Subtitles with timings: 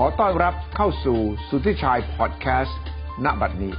[0.00, 1.18] ขอต้อนรับเข้าสู่
[1.48, 2.78] สุทธิชัยพอดแคสต์
[3.24, 3.74] ณบัดนี้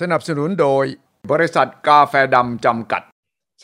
[0.00, 0.84] สนับสนุนโดย
[1.30, 3.02] บริษัทกาแฟดำจำกัด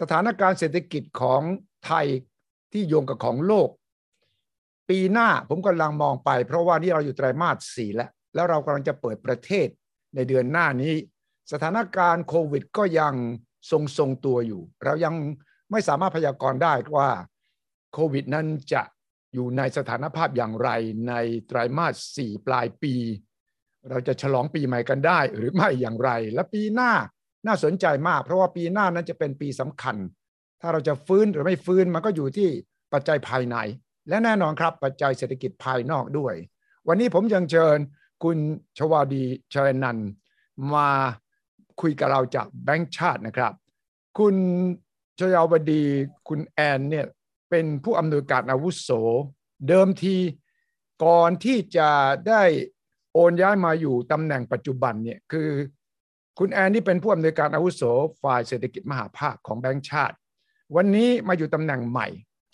[0.00, 1.42] สถานการณ์เศรษฐกิจของ
[1.86, 2.06] ไทย
[2.72, 3.68] ที่โยงกับของโลก
[4.88, 9.68] ปีหน้าผมกำลังมองไป เพราะว่านี่เราอยู่ไตรมาสสี่แล้ว แล้วเรากำลังจะเปิดประเทศ
[10.14, 10.94] ในเดือนหน้านี้
[11.52, 13.14] สถานการณ์โควิดก็ยัง
[13.70, 15.14] ทรงทรงตัวอยู่ เรายัง
[15.70, 17.10] ไม่สามารถพยากรณ์ได้ว่า
[17.92, 18.82] โควิดนั้นจะ
[19.34, 20.70] อยู่ในสถานภาพอย่างไร
[21.08, 21.14] ใน
[21.46, 22.94] ไตรมาสสี่ปลายปี
[23.90, 26.92] เราจะฉลองปีใหม่กันได้หรือไม่อย่างไร และปีหน้า
[27.46, 29.96] น่าสนใจมาก เพราะว่าปีหน้านั้นจะเป็นปีสำคัญ
[30.60, 32.48] ถ้าเราจะฟื้นหรือไม่ฟื้นมันก็อยู่ที่
[32.92, 33.56] ปัจจัยภายใน
[34.08, 36.34] และแน่นอนครับปัจจัยเศรษฐกิจภายนอกด้วย
[36.88, 37.78] วันนี้ผมยังเชิญ
[38.24, 38.38] คุณ
[38.78, 39.98] ชวาดีชยนัน
[40.74, 40.88] มา
[41.80, 43.52] คุยกับเราจากแบงค์ชาตินะครับ
[44.18, 44.34] คุณ
[45.18, 45.82] ชยาวดี
[46.28, 47.06] คุณแอนเนี่ย
[47.50, 48.88] เป็นผู้อำนวยการอาวุโส
[49.68, 50.16] เดิมที
[51.04, 51.90] ก่อนที่จะ
[52.28, 52.42] ได้
[53.14, 55.50] โอนย้ายมาอยู่ตำแหน่งปัจจุบันเนี่ยคือ
[56.38, 57.82] คุณแอนนี่เป็นผู้อำนวยการอาวุโส
[58.22, 60.16] ฝ่ายเศรษฐกิจมหาภาคของแบงก์ชาติ
[60.76, 62.06] วันนี้มาอยู่ตำแหน่งใหม่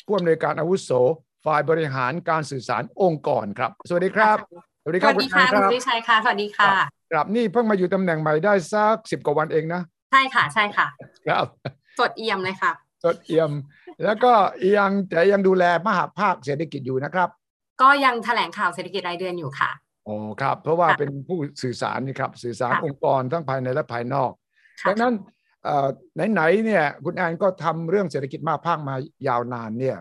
[0.07, 0.91] ผู้อำนวยการอาวุโส
[1.47, 4.37] ฝ่ายบริหารการสื่อสารองค์กรครับ สวัสดีครับ
[4.83, 6.73] สวัสดีครับคุณแอนครับสวัสดีชัยค่ะ สวัสดีค่ะ
[7.13, 10.87] ครับนี่เพิ่งมาอยู่ตำแหน่งใหม่ได้สักสิบกว่าวันเองนะ ใช่ค่ะ ใช่ค่ะ
[11.29, 11.47] ครับ
[11.99, 12.73] สดเอี่ยมเลยค่ะ
[13.05, 13.53] สดเอี่ยม
[14.05, 14.33] แล้วก็
[14.77, 17.29] ยังแต่ยังดูแลมหาภาคเศรษฐกิจอยู่นะครับ
[17.83, 19.71] ก็ยังแถลงข่าวเศรษฐกิจรายเดือนอยู่ค่ะ
[20.05, 24.33] โอ้ครับ เพราะว่าเป็นผู้สื่อสารนี่ครับ สื่อสารองค์กรทั้งภายในและภายนอก
[24.87, 25.15] ดังนั้น
[26.33, 28.95] ไหนๆเนี่ยคุณแอนก็ทำเรื่องเศรษฐกิจมาภาคมา
[29.29, 29.99] ยาวนานเนี่ย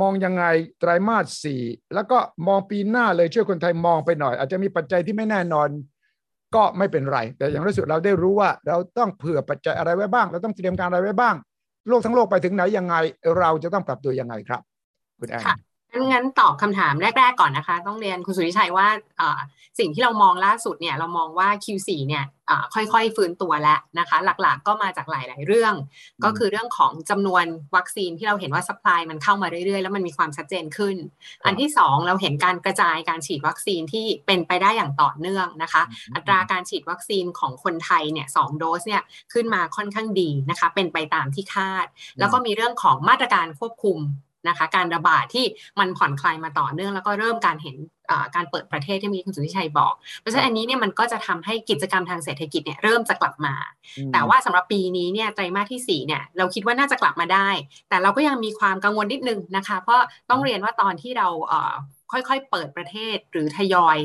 [0.00, 0.44] มองยังไง
[0.80, 1.62] ไตรมาสสี่
[1.94, 5.68] แล้วก็มองปีหน้าเลยช่วยคนไทยมองไปหน่อย อาจจะมีปัจจัยที่ไม่แน่นอน
[6.54, 11.36] ก็ไม่เป็นไร แต่อย่างที่สุดเราได้รู้ว่า เราต้องเผื่อปัจจัยอะไรไว้บ้าง เราต้องเตรียมการอะไรไว้บ้าง
[11.88, 12.94] โลกทั้งโลกไปถึงไหนยังไง
[13.38, 14.60] เราจะต้องปรับตัวยังไงครับ
[15.20, 15.44] คุณแอน
[16.00, 18.88] งั้นตอบคำถามแรก ๆ ก่อนนะคะ ต้องเรียนคุณสุริชัยว่า
[19.78, 22.24] สิ่งที่เรามองล่าสุดเนี่ยเรามองว่า Q4 เนี่ย
[22.74, 25.74] ค่อยๆ ฟื้นตัวแล้วนะคะ หลักๆ ก็มาจากหลาย ๆ เรื่อง
[26.24, 27.44] ก็คือเรื่องของจำนวน
[27.76, 30.96] วัคซีนที่เราเห็นว่าสป라이มันเข้ามาเรื่อยๆ แล้วมันมีความชัดเจนขึ้น
[31.44, 35.82] อันที่ 2 เราเห็นการกระจายการฉีดวัคซีนที่เป็นไปได้อย่างต่อเนื่องนะคะ
[36.14, 39.02] อัตราการฉีดวัคซีนของคนไทยเนี่ยสโดสเนี่ย
[39.32, 41.86] ขึ้นมาค่อนข้างดีนะคะ เป็นไปตามที่คาด
[42.18, 44.00] แล้วก็มีเรื่องของมาตรการควบคุม
[44.48, 45.44] นะคะ การระบาดที่
[45.80, 47.76] มันผ่อนคลายมาต่อเนื่องแล้วก็เริ่มการเห็น
[48.34, 53.54] การเปิดประเทศที่มีคุณสุทธิชัยบอก เพราะฉะนั้นอันนี้เนี่ยมันก็จะทำให้กิจกรรมทางเศรษฐกิจเนี่ยเริ่มจะกลับมา
[54.12, 57.48] แต่ว่าสำหรับปีนี้เนี่ยไตรมาสที่4เนี่ยเราคิดว่าน่าจะกลับมาได้
[57.88, 61.28] แต่เราก็ยังมีความกังวลนิดนึงนะคะ เพราะต้องเรียนว่าตอนที่เรา
[62.12, 63.98] ค่อยๆ เปิดประเทศหรือทยอย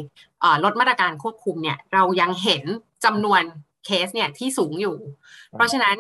[0.64, 2.64] ลดมาตรการควบคุมเนี่ยเรายังเห็น
[3.06, 3.44] จำนวน
[3.88, 4.98] เคสเนี่ยที่สูงอยู่
[5.52, 5.98] เพราะฉะนั้น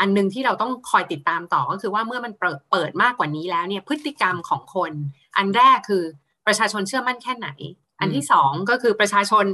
[0.00, 4.92] อันนึงที่เราต้องคอยติดตามต่อก็คือว่าเมื่อมันเปิดเปิดมากกว่านี้แล้วเนี่ยพฤติกรรมของคน
[5.36, 6.04] อันแรกคือ
[6.46, 7.48] ประชาชนเชื่อมั่นแค่ไหน
[8.00, 9.44] อันที่สองก็คือประชาชน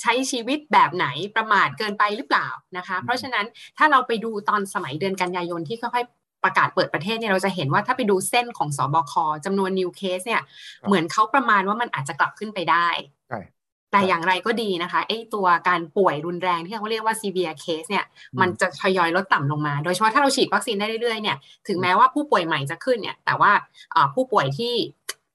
[0.00, 1.06] ใช้ชีวิตแบบไหน
[1.36, 3.46] ประมาทเกินไปหรือเปล่านะคะ เพราะฉะนั้น
[3.78, 9.12] ถ้าเราไปดูตอนสมัยเดือนกันยายนที่ค่อยๆประกาศเปิดประเทศเนี่ยเราจะเห็นว่าถ้าไปดูเส้นของสอบค
[9.44, 10.42] จำนวนนิวเคสเนี่ย
[10.86, 12.88] เหมือนเขาประมาณว่ามันอาจจะกลับขึ้นไปได้
[13.92, 18.04] แต่อย่างไรก็ดีนะคะไอ้ตัวการป่วยรุนแรงที่เขาเรียกว่า severe case เนี่ย
[18.40, 21.36] มันจะทยอยลดต่ำลงมา โดยเฉพาะถ้าเราฉีดวัคซีนได้เรื่อยๆเนี่ย
[21.68, 23.52] ถึงแม้ว่าผู้ป่วยใหม่จะขึ้นเนี่ยแต่ว่า
[24.14, 24.74] ผู้ป่วยที่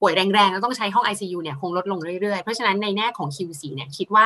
[0.01, 4.25] ป่วยแรงๆแล้วต้องใช้ห้อง ICU เนี่ยคงลดลงเรื่อยๆ เพราะฉะนั้นในแง่ของ Q4 เนี่ยคิดว่า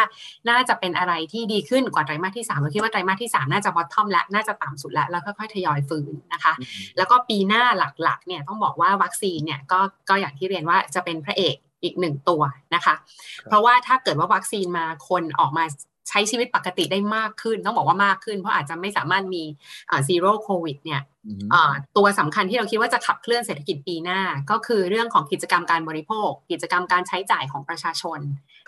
[0.50, 6.54] น่าจะเป็นอะไรที่ดีขึ้นกว่าไตรมาสที่3เราคิดว่าไตรมาสที่ 3 น่าจะ bottom และน่าจะต่ำสุดแล้วแล้วค่อยๆทยอยฟื้นนะคะ
[6.98, 7.64] แล้วก็ปีหน้า
[8.04, 12.42] หลักๆเนี่ยต้องบอกว่าวัคซีนเนี่ยก็ก็อย่างที่เรียนว่าจะเป็นพระเอก อีกหนึ่งตัว
[12.76, 12.96] นะคะ
[13.46, 15.66] เพราะว่าถ้าเกิดว่าวัคซีนมาคนออกมา
[16.10, 19.44] ใช้ชีวิตปกติได้มากขึ้น ต้องบอกว่ามากขึ้น เพราะอาจจะไม่สามารถมี
[20.08, 21.02] zero COVID เนี่ย
[21.98, 24.20] ตัวสำคัญที่เราคิดว่าจะขับเคลื่อนเศรษฐกิจปีหน้า
[24.52, 28.20] ก็คือเรื่องของกิจกรรมการบริโภค กิจกรรมการใช้จ่ายของประชาชน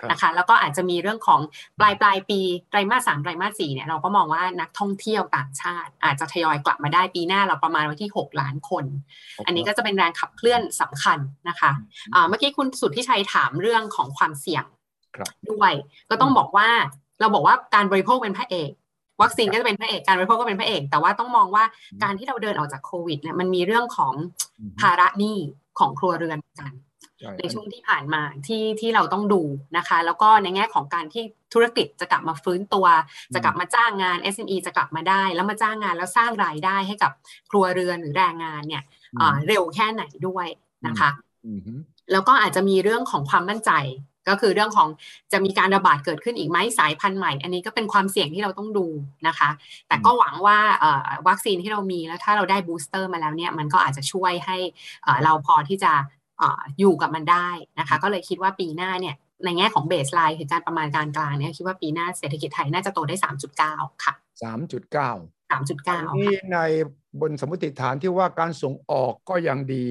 [0.10, 1.40] นะคะแล้วก็อาจจะมีเรื่องของ
[1.80, 2.40] ปลายปลายปี
[2.70, 8.86] ไตรมาสสามไตรมาสสี่เนี่ยเราก็มองว่านักท่องเที่ยวต่างชาติ อาจจะทยอยกลับมาได้ปีหน้าเราประมาณวันที่ 6 ล้านคน
[9.46, 11.72] อันนี้ก็จะเป็นแรงขับเคลื่อนสำคัญนะคะ
[12.28, 14.64] เมื่อกี้คุณสุดที่ชัยถามเรื่องของความเสี่ยง
[15.52, 15.74] ด้วย
[16.10, 16.70] ก็ต้องบอกว่า
[17.20, 18.72] เราบอกว่าการบริโภคเป็นพระเอก
[19.22, 21.64] วัคซีนก็จะเป็นพระเอกการบริโภคก็เป็นพระเอกแต่ว่าต้องมองว่า
[22.04, 24.14] การที่เราเดินออกจากโควิดเนี่ยมันมีเรื่องของ
[24.80, 25.38] ภาระหนี้
[25.80, 26.74] ของครัวเรือนกัน
[27.40, 29.42] ในช่วงที่ผ่านมาที่ที่เราต้องดู
[29.78, 31.24] นะคะ แล้วก็ในแง่ของการที่
[31.54, 32.86] ธุรกิจจะกลับมาฟื้นตัว
[33.34, 37.12] จะกลับมาจ้างงาน SME จะกลับมาได้ แล้วมาจ้างงานแล้วสร้างรายได้ให้กับ
[37.52, 38.84] ครัวเรือนหรือแรงงานเนี่ย
[39.48, 40.48] เร็วแค่ไหนด้วย
[40.88, 41.10] นะคะ
[42.12, 43.74] แล้วก็อาจจะมีเรื่องของความมั่นใจ
[44.30, 44.90] ก็คือเรื่องของ
[45.32, 48.88] จะมีการระบาดเกิดขึ้นอีกไหมสายพันธุ์ใหม่ อันนี้ก็เป็นความเสี่ยงที่เราต้องดู
[49.28, 49.50] นะคะ
[49.88, 50.58] แต่ก็หวังว่า
[51.28, 54.58] วัคซีนที่เรามีแล้วถ้าเราได้ booster มาแล้วเนี่ยมันก็อาจจะช่วยให้
[55.24, 55.92] เราพอที่จะ
[56.80, 57.50] อยู่กับมันได้
[57.80, 59.16] นะคะ ก็เลยคิดว่าปีหน้าเนี่ย
[59.46, 63.16] ในแง่ของ baseline คือการประมาณการกลางเนี่ยคิดว่าปีหน้าเศรษฐกิจไทยน่าจะโตได้
[63.60, 64.14] 3.9 ค่ะ
[64.44, 64.48] 3.9
[65.52, 66.60] 3.9นี่ใน
[67.22, 69.88] บนสมมติฐานที่ว่าการส่งออกก็ยังดี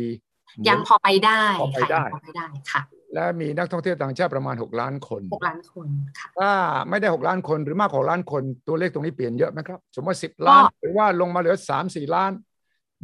[0.69, 2.83] ยังพอไปได้พอไปได้พอไปได้ค่ะ
[3.15, 6.53] และมีนักท่องเที่ยวต่างชาติประมาณ 6 ล้านคน 6 ล้านคนค่ะถ้า
[6.89, 12.33] ไม่ได้ 6 ล้านคนหรือมากกว่าล้านคนตัวเลขตรงนี้เปลี่ยนเยอะไหมครับ สมมติ 10 ล้าน หรือว่าลงมาเหลือ 3 4 ล้าน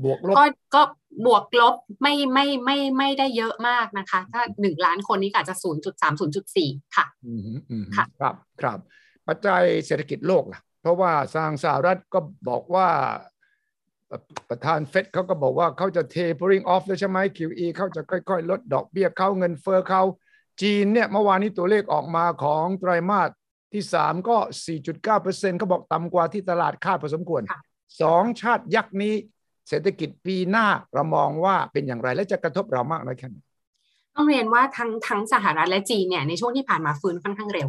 [0.05, 0.45] บวกลบก็
[0.75, 0.83] ก็
[1.27, 7.41] บวกลบไม่ไม่ไม่ไม่ได้เยอะมากนะคะถ้าหนึ่งล้านคนนี้ก็อาจจะศูนย์จุดสามศูนย์จุดสี่ค่ะอืม
[7.71, 8.79] อืมค่ะครับครับ
[9.27, 12.89] ปัจจัยเศรษฐกิจโลกล่ะ เพราะว่าทางสหรัฐก็บอกว่า
[14.09, 20.03] เอ่อประธานเฟดเขาก็บอกว่าเขาจะ tapering off แล้วใช่ไหม QE เขาจะค่อยๆ ลดดอกเบี้ยเขาเงินเฟ้อเขา
[20.63, 23.31] จีนเนี่ยเมื่อวานนี้ตัวเลขออกมาของไตรมาส
[23.73, 24.37] ที่ 3 ก็
[24.99, 27.61] 4.9%เขาบอกต่ำกว่าที่ตลาดคาดพอสมควรค่ะ
[28.03, 29.15] สองชาติยักษ์นี้
[29.69, 33.37] เศรษฐกิจปีหน้าเรามองว่าเป็นอย่างไรและจะกระทบเรามากน้อยแค่ไหน
[34.17, 37.69] ต้องเรียนว่าทั้งทั้งสหรัฐและจีนเนี่ยในช่วงที่ผ่านมาฟื้นค่อนข้างเร็ว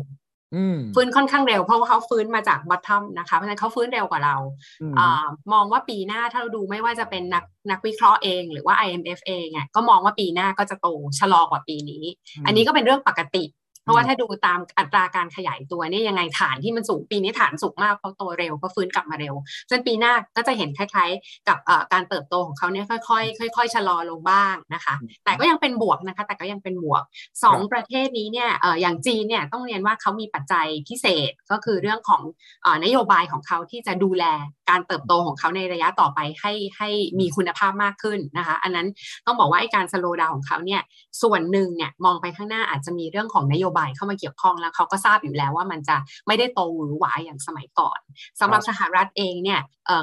[0.56, 4.36] อืมฟื้นค่อนข้างเร็วเพราะว่าเขาฟื้นมาจากบัตทอมนะคะเพราะฉะนั้นเขาฟื้นเร็วกว่าเรา
[4.82, 10.88] อืมอามองว่าปีหน้าถ้าเราดูไม่ว่าจะเป็นนักนักวิเคราะห์เอง หรือว่า IMF เองเนี่ยก็มองว่าปีหน้าก็จะโต
[11.20, 12.04] ชะลอกว่าปีนี้
[12.46, 13.44] อันนี้ก็เป็นเรื่องปกติ
[13.86, 19.34] เพราะว่าถ้าดูตามอัตราการขยายตัวเนี่ยยังไงฐานที่มันสูงปีนี้ฐานสูงมากเพราะโตเร็วเพราะฟื้นกลับมาเร็ว
[19.70, 24.96] จนปีหน้าก็จะเห็นคล้ายๆ กับเอ่อการเติบโตของเขาเนี่ยค่อยๆค่อย ๆ ชะลอลงบ้างนะคะ
[25.26, 27.04] แต่ก็ยังเป็นบวกนะคะ แต่ก็ยังเป็นบวก
[27.44, 32.22] สองประเทศนี้เนี่ยเอ่ออย่างจีนเนี่ยต้องเรียนว่าเขามีปัจจัยพิเศษก็คือเรื่องของ
[32.64, 34.26] เอ่อนโยบายของเขาที่จะดูแล
[34.70, 36.90] การเติบโตของเขาในระยะต่อไปให้ให้
[37.20, 38.88] มีคุณภาพมากขึ้นนะคะ อันนั้น
[39.26, 40.82] ต้องบอกว่าไอ้การสโลว์ดาวของเขาเนี่ย
[41.22, 45.98] ส่วนหนึ่งเนี่ยมองไปข้างหน้าอาจจะมีเรื่องของนโยบายเข้ามาเกี่ยวข้องแล้วเขาก็ทราบอยู่แล้วว่ามันจะ
[46.28, 48.00] ไม่ได้โตหวือหวาอย่างสมัยก่อน
[48.40, 49.60] สำหรับสหรัฐเองเนี่ย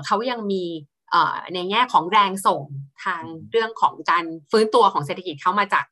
[0.06, 0.64] เขายังมี
[1.54, 2.62] ในแง่ของแรงส่ง
[3.04, 5.84] ทางเรื่องของการฟื้นตัวของเศรษฐกิจเข้ามาจาก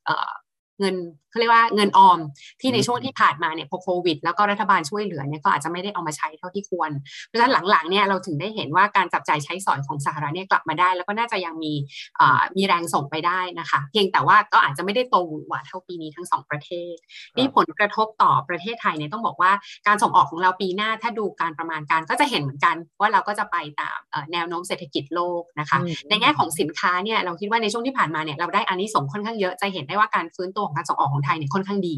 [0.80, 0.96] เอ่อเงิน
[1.30, 2.18] เขาเรียกว่าเงินออม
[2.60, 6.90] ที่ในช่วงที่ผ่านมาเนี่ยพอโควิด แล้วก็รัฐบาลช่วยเหลือเนี่ยก็อาจจะไม่ได้เอามาใช้เท่าที่ควร
[7.26, 11.72] เพราะฉะนั้นหลังๆเนี่ยเราถึงได้เห็นว่าการจับจ่ายใช้สอยของสหรัฐเนี่ยกลับมาได้ แล้วก็น่าจะยังมี
[12.16, 16.94] เอ่อมีแรงส่งไปได้นะคะ เพียงแต่ว่าก็อาจจะไม่ได้โตหวือหวาเท่าปีนี้ทั้งสองประเทศ
[17.36, 19.52] นี่ผลกระทบต่อประเทศไทยเนี่ยต้องบอกว่า
[19.86, 31.94] การส่งออกของเราปีหน้าถ้าดูการประมาณการก็จะเห็นเหมือนกันว่าเราก็จะไปตามเอ่อแนวโน้มเศรษฐกิจโลกนะคะอืมในแง่ของสินค้าเนี่ยเราคิดว่าในช่วงที่ผ่านมาเนี่ยเราได้อานิสงส์ค่อนข้างเยอะจะเห็นได้ว่าการฟื้นตัวของการส่งออกของไทยเนี่ยค่อนข้างดี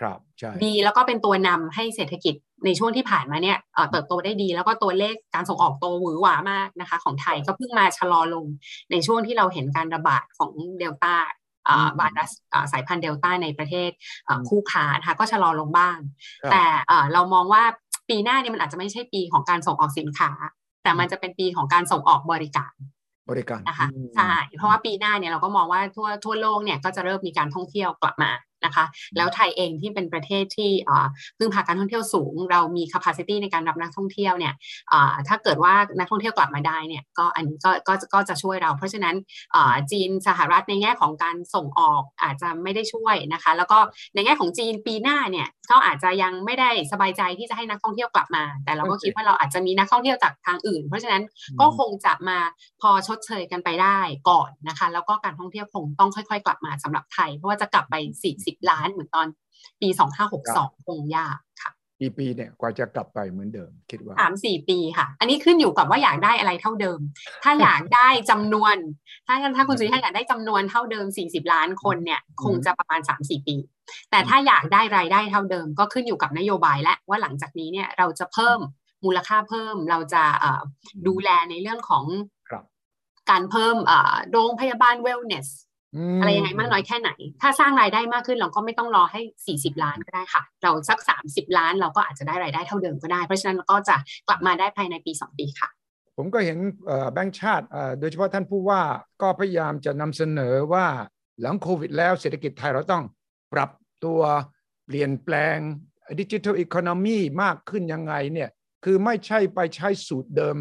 [0.00, 2.34] ครับใช่ดีแล้วก็เป็นตัวนำให้เศรษฐกิจ
[2.64, 8.44] ในช่วงที่ผ่านมาเนี่ยเอ่อเติบโตได้ดี แล้วก็ตัวเลขการส่งออกโตหวือหวามากนะคะ ของไทยก็เพิ่งมาชะลอลง
[8.90, 11.14] ในช่วงที่เราเห็นการระบาดของเดลต้า
[11.68, 13.90] อ่าไวรัสอ่าสายพันธุ์เดลต้าในประเทศ
[14.28, 15.96] อ่าคู่ค้านะคะก็ชะลอลงบ้าง
[16.42, 17.62] ครับแต่เอ่อเรามองว่า
[18.08, 20.30] ปีหน้าเนี่ยมันอาจจะไม่ใช่ปีของการส่งออกสินค้า
[20.82, 22.74] แต่มันจะเป็นปีของการส่งออกบริการ
[23.30, 28.30] บริการนะคะอืมใช่เพราะว่าปีหน้าเนี่ยเราก็มองว่าทั่วทั่วโลกเนี่ยก็จะเริ่มมีการท่องเที่ยวกลับมา
[28.64, 28.84] นะคะ
[29.16, 31.06] แล้วไทยเองที่เป็นประเทศที่อ่า
[31.38, 34.54] พึ่งพาการท่องเที่ยวสูง เรามี capacity ในการรับนักท่องเที่ยวเนี่ย
[34.92, 39.16] อ่าถ้าเกิดว่านักท่องเที่ยวกลับมาได้เนี่ยก็อันนี้ก็ก็ก็จะช่วยเรา เพราะฉะนั้น
[39.54, 43.78] อ่าจีนสหรัฐในแง่ของการส่งออกอาจจะไม่ได้ช่วยนะคะ แล้วก็
[44.14, 51.22] ในแง่ของจีนปีหน้าเนี่ยก็อาจจะยังไม่ได้สบายใจที่จะให้นักท่องเที่ยวกลับมา แต่เราก็คิดว่าเราอาจจะมีนักท่องเที่ยวจากทางอื่น เพราะฉะนั้น
[51.60, 52.38] ก็คงจะมา
[52.80, 57.94] พอชดเชยกันไปได้ก่อนนะคะ แล้วก็การท่องเที่ยวคงต้องค่อย ๆ กลับมาสำหรับไทยเพราะว่าจะกลับไป
[58.30, 59.26] 40ล้านเหมือนตอน
[59.80, 59.88] ปี
[60.36, 67.00] 2562 คงยากค่ะกี่ปีเนี่ยกว่าจะกลับไปเหมือนเดิมคิดว่าสามสี่ปีค่ะ อันนี้ขึ้นอยู่กับว่าอยากได้อะไรเท่าเดิม
[67.44, 68.76] ถ้าอยากได้จำนวน
[69.26, 73.56] ถ้าถ้าคุณสุริยะอยากได้จำนวนเท่าเดิม40ล้านคนเนี่ย คงจะประมาณ3-4ปี
[74.10, 78.58] แต่ถ้าอยากได้รายได้เท่าเดิม ก็ขึ้นอยู่กับนโยบายและว่าหลังจากนี้เนี่ยเราจะเพิ่ม
[79.04, 80.62] มูลค่าเพิ่มเราจะเอ่อ
[81.06, 82.04] ดูแลในเรื่องของ
[82.48, 82.64] ครับ
[83.30, 85.73] การเพิ่มเอ่อโรงพยาบาล wellness ม
[86.20, 87.10] อะไรยังไงมากน้อยแค่ไหน
[87.42, 89.20] ถ้าสร้างรายได้มากขึ้นเราก็ไม่ต้องรอให้
[89.56, 90.98] 40 ล้านก็ได้ค่ะ เราสัก
[91.28, 93.96] 30 ล้านเราก็อาจจะได้รายได้เท่าเดิมก็ได้ เพราะฉะนั้นเราก็จะ
[94.28, 95.68] กลับมาได้ภายในปี 2 ปีค่ะ
[96.16, 98.82] ผมก็เห็นเอ่อแบงก์ชาติเอ่อโดยเฉพาะท่านผู้ว่า
[99.22, 100.86] ก็พยายามจะนำเสนอว่า
[101.40, 103.04] หลังโควิดแล้วเศรษฐกิจไทยเราต้อง
[103.52, 103.70] ปรับ
[104.04, 104.20] ตัว
[104.86, 105.58] เปลี่ยนแปลง
[106.20, 108.50] ดิจิทัลอีโคโนมีมากขึ้นยังไงเนี่ย
[108.84, 110.56] คือไม่ใช่ไปใช้สูตรเดิม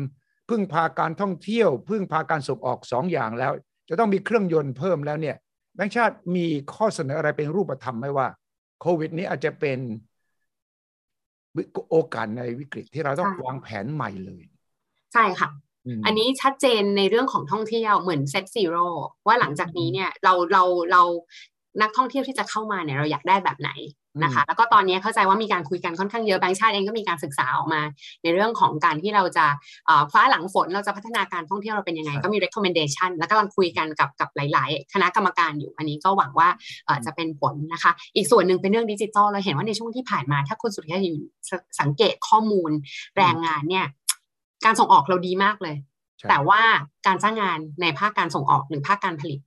[0.49, 3.53] พึ่งพาการท่องเที่ยว พึ่งพาการส่งออกสองอย่างแล้ว
[3.89, 5.37] จะต้องมีเครื่องยนต์เพิ่มแล้วเนี่ย
[5.75, 8.27] แบงก์ชาติมีข้อเสนออะไรเป็นรูปธรรมไหมว่า
[8.81, 9.79] โควิด นี้อาจจะเป็น
[11.55, 14.43] วิโอกาสในวิกฤตที่เราต้องใช่วางแผนใหม่เลย
[15.13, 15.49] ใช่ค่ะ
[15.99, 18.85] มอันนี้ชัดเจนในเรื่องของท่องเที่ยวเหมือนเซตซีโร่
[19.27, 21.01] ว่าหลังจากนี้เนี่ยเราเราเรา
[21.81, 23.71] นักท่องเที่ยวที่จะเข้ามาเนี่ยเราอยากได้แบบไหน
[24.23, 27.81] นะคะ แล้วก็ตอนนี้เข้าใจว่ามีการคุยกันค่อนข้างเยอะแบงค์ชาติเองก็มีการศึกษาออกมา
[28.23, 29.45] ในเรื่องของการที่เราจะ
[30.13, 36.49] ฟ้าหลังฝนเราจะพัฒนาการท่องเที่ยวเราเป็นยังไง ก็มี recommendation แล้วก็กำลังคุยกันกับกับหลาย ๆ คณะกรรมการอยู่อันนี้ก็หวังว่า
[37.05, 41.17] จะเป็นผลนะคะ อีกส่วนหนึ่งเป็นเรื่องดิจิทัลเราเห็นว่าในช่วงที่ผ่านมา ถ้าคุณสุริยะอยู่
[41.81, 42.71] สังเกตข้อมูล
[43.17, 43.85] แรงงานเนี่ย
[44.65, 45.75] การส่งออกเราดีมากเลย
[46.29, 46.61] แต่ว่า
[47.07, 49.39] การจ้างงานในภาคการส่งออกหรือภาคการผลิต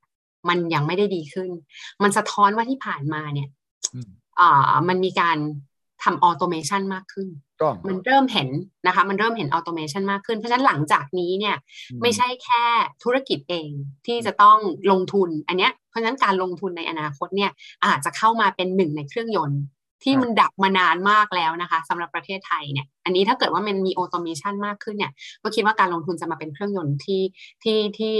[0.49, 1.51] มันยังไม่ได้ดีขึ้น
[2.03, 3.49] มันสะท้อนว่าที่ผ่านมาเนี่ย
[3.95, 4.11] อ่า
[4.89, 5.39] มันมีการ
[6.03, 7.29] ทำ automation มากขึ้น
[7.89, 8.49] มันเริ่มเห็น
[8.87, 11.57] นะคะ มันเริ่มเห็น automation มากขึ้น เพราะฉะนั้นหลังจากนี้เนี่ย
[12.03, 12.65] ไม่ใช่แค่
[13.05, 13.71] ธุรกิจเอง
[14.07, 14.59] ที่จะต้อง
[14.91, 17.51] ลงทุนอันเนี้ย เพราะฉะนั้นการลงทุนในอนาคตเนี่ย
[17.85, 19.63] อาจจะเข้ามาเป็นหนึ่งในเครื่องยนต์
[20.05, 25.13] ที่มันดับมานานมากแล้วนะคะสำหรับประเทศไทยเนี่ยอันนี้ถ้าเกิดว่ามันมี automation มากขึ้นเนี่ย
[25.43, 27.23] ก็คิดว่าการลงทุนจะมาเป็นเครื่องยนต์ที่
[27.63, 28.13] ที่ที่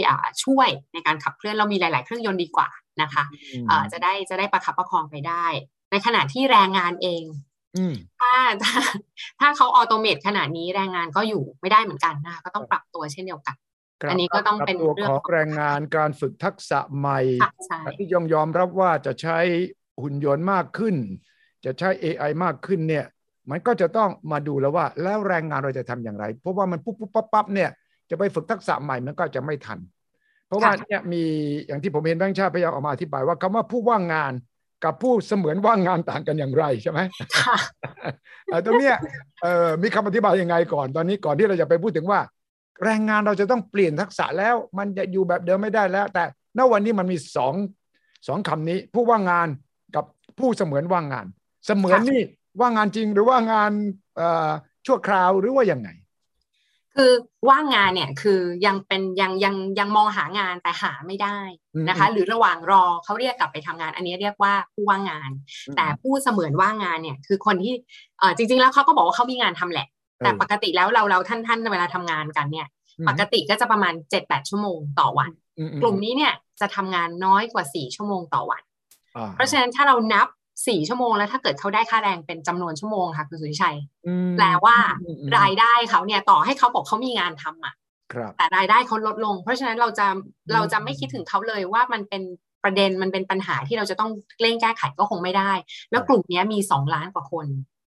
[0.45, 2.69] ช่วยในการขับเคลื่อนเรามีหลาย ๆ เครื่องยนต์ดีกว่า
[3.03, 5.76] นะคะะจะได้จะได้ประคับประคองไปได้ใน
[6.07, 7.25] ขณะที่แรงงานเอง
[8.21, 8.75] ถ้าถ้า
[9.41, 13.57] ถ้าเขาออโตเมตขนาดนี้แรงงานก็อยู่ไม่ได้เหมือนกันนะก็ต้องปรับตัวเช่นเดียวกัน
[14.11, 17.21] อันนี้ก็ต้องเป็นเรื่องของแรงงานการฝึกทักษะใหม่
[17.99, 19.39] ที่ยอมยอมรับว่าจะใช้
[20.03, 20.95] หุ่นยนต์มากขึ้น
[21.65, 23.05] จะใช้ AI มากขึ้นเนี่ย
[23.51, 27.71] มันก็จะต้องมาดูแล้วว่าแล้วแรงงานเราจะทำอย่างไร เพราะว่ามันปุ๊บปุ๊บปั๊บปั๊บเนี่ย
[28.11, 29.79] จะไปฝึกทักษะใหม่มันก็จะไม่ทัน
[30.47, 31.23] เพราะว่าเนี่ยมี
[31.67, 34.33] อย่างที่ผมเห็นแบงค์ชาติพยายามออกมาอธิบายว่าคำว่าผู้ว่างงาน
[34.85, 37.01] กับผู้เสมือนว่างงานต่างกันอย่างไรใช่ไหม
[38.67, 38.97] ตรงเนี้ย
[39.83, 42.21] มีคำอธิบายยังไงก่อนตอนนี้ก่อนที่เราจะไปพูดถึงว่า
[42.85, 46.25] แรงงานเราจะต้องเปลี่ยนทักษะแล้ว มันจะอยู่แบบเดิมไม่ได้แล้ว แต่
[46.59, 47.55] ณวันนี้มันมีสอง
[48.29, 49.49] สองคำนี้ ผู้ว่างงาน
[49.97, 50.05] กับ
[50.39, 51.27] ผู้เสมือนว่างงาน
[51.67, 52.23] เสมือนนี่
[52.61, 53.73] ว่างงานจริงหรือว่างาน
[54.87, 55.89] ชั่วคราวหรือว่ายังไง
[56.97, 57.13] คือ
[57.49, 61.39] ว่างงานเนี่ยคือยังเป็นยังยังยังมองหางานแต่หาไม่ได้
[61.89, 65.31] นะคะ หรือระหว่างรอเขาเรียกกลับไปทำงาน อันนี้เรียกว่าผู้ว่างงาน
[65.77, 67.75] แต่ผู้เสมือนว่างงานเนี่ยคือคนที่
[68.37, 69.89] จริง ๆ แล้วเขาก็บอกว่าเขามีงานทำแหละ
[70.19, 72.67] แต่ปกติแล้วเราเราท่านท่านเวลาทำงานกันเนี่ย
[73.09, 75.31] ปกติก็จะประมาณเจ็ดแปดชั่วโมงต่อวัน
[75.83, 78.63] กลุ่มนี้เนี่ยจะทำงานน้อยกว่าสี่ชั่วโมงต่อวัน
[79.35, 80.29] เพราะฉะนั้นถ้าเรานับ
[80.67, 83.77] สี่ชั่วโมงแล้วถ้าเกิดเขาได้ค่าแรงเป็นจำนวนชั่วโมงค่ะคุณสุริชัย
[84.37, 84.77] แปลว่า
[85.39, 87.75] รายได้เขาเนี่ยต่อให้เขาบอกเขามีงานทำอะ
[88.37, 90.07] แต่รายได้เขาลดลง เพราะฉะนั้นเราจะ
[90.55, 92.23] เราจะไม่คิดถึงเขาเลยว่ามันเป็น
[92.65, 94.11] ประเด็นมันเป็นปัญหาที่เราจะต้อง
[94.41, 95.53] เร่งแก้ไขก็คงไม่ได้
[95.91, 97.47] แล้วกลุ่มนี้มีสองล้านกว่าคน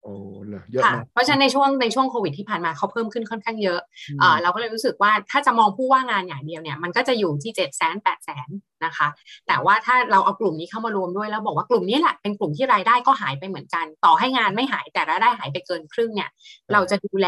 [0.03, 0.15] โอ้
[0.49, 3.81] เลยเยอะค่ะเพราะฉะนั้นในช่วงในช่วงโควิดที่ผ่านมาเขาเพิ่มขึ้นค่อนข้างเยอะ
[4.23, 8.49] อ่าเราก็เลยรู้สึกว่าถ้าจะมองผู้ว่างงานอย่างเดียวเนี่ยมันก็จะอยู่ที่เจ็ดแสนแปดแสน
[8.85, 9.09] นะคะ
[9.47, 16.31] แต่ว่าถ้าเราเอากลุ่มนี้เข้ามารวมด้วยแล้วบอกว่ากลุ่มนี้แหละเป็นกลุ่มที่รายได้ก็หายไปเหมือนกัน ต่อให้งานไม่หายแต่รายได้หายไปเกินครึ่งเนี่ย
[16.73, 17.27] เราจะดูแล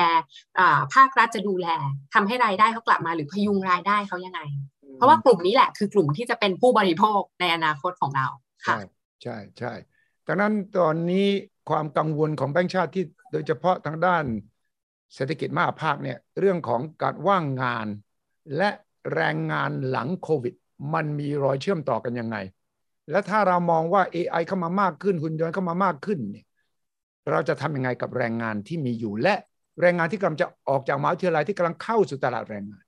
[0.58, 1.68] อ่าภาครัฐจะดูแล
[2.14, 4.40] ทำให้รายได้เขากลับมาหรือพยุงรายได้เขายังไง
[4.96, 8.26] เพราะว่ากลุ่มนี้แหละคือกลุ่มที่จะเป็นผู้บริโภคในอนาคตของเรา
[8.66, 8.76] ค่ะ
[9.22, 9.72] ใช่ใช่
[10.26, 11.26] ดังนั้นตอนนี้
[11.70, 14.24] ความกังวลของแบงค์ชาติที่โดยเฉพาะทางด้าน
[15.14, 17.86] เศรษฐกิจมหาภาคเนี่ยเรื่องของการว่างงาน
[18.56, 18.70] และ
[19.14, 20.54] แรงงานหลังโควิด
[20.94, 22.36] มันมีรอยเชื่อมต่อกันยังไง
[23.10, 26.46] และถ้าเรามองว่า AI เข้ามามากขึ้นหุ่นยนต์เข้ามามากขึ้นเนี่ย
[27.30, 29.34] เราจะทำยังไงกับแรงงานที่มีอยู่และ
[29.80, 32.84] แรงงานที่กำลังจะออกจากมหาวิทยาลัยที่กำลังเข้าสู่ตลาดแรงงาน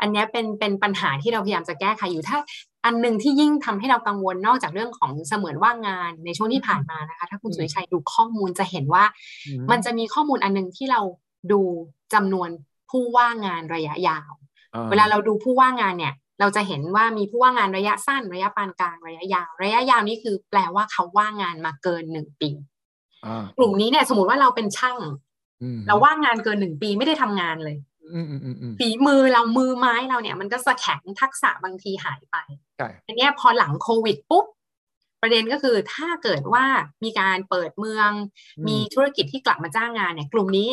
[0.00, 2.38] อันนี้เป็นเป็นปัญหาที่เราพยายามจะแก้ไขอยู่ถ้า
[2.84, 9.04] อันหนึ่งที่ยิ่งทำให้เรากังวลนอกจากเรื่องของเสมือนว่างงานในช่วงที่ผ่านมานะคะ ถ้าคุณสุริชัยดูข้อมูลจะเห็นว่า
[9.70, 11.00] มันจะมีข้อมูลอันหนึ่งที่เรา
[11.52, 11.60] ดู
[12.14, 12.48] จำนวน
[12.90, 14.32] ผู้ว่างงานระยะยาว
[14.90, 22.50] เวลาเราดูผู้ว่างงานเนี่ย เราจะเห็นว่ามีผู้ว่างงานระยะสั้น ระยะปานกลางระยะยาว ระยะยาวนี่คือแปลว่าเขาว่างงานมาเกินหนึ่งปี
[23.58, 24.98] กลุ่มนี้เนี่ยสมมติว่าเราเป็นช่าง
[25.86, 27.76] เราว่างงานเกินหนึ่งปีไม่ได้ทำงานเลย
[28.78, 32.36] ฝีมือเรามือไม้เราเนี่ย มันก็สะแข็งทักษะบางทีหายไป
[33.06, 34.46] อันนี้พอหลังโควิดปุ๊บ
[35.22, 36.64] ประเด็นก็คือถ้าเกิดว่า
[37.04, 38.10] มีการเปิดเมือง
[38.68, 40.68] มีธุรกิจที่กลับมาจ้างงานเนี่ยกลุ่มนี้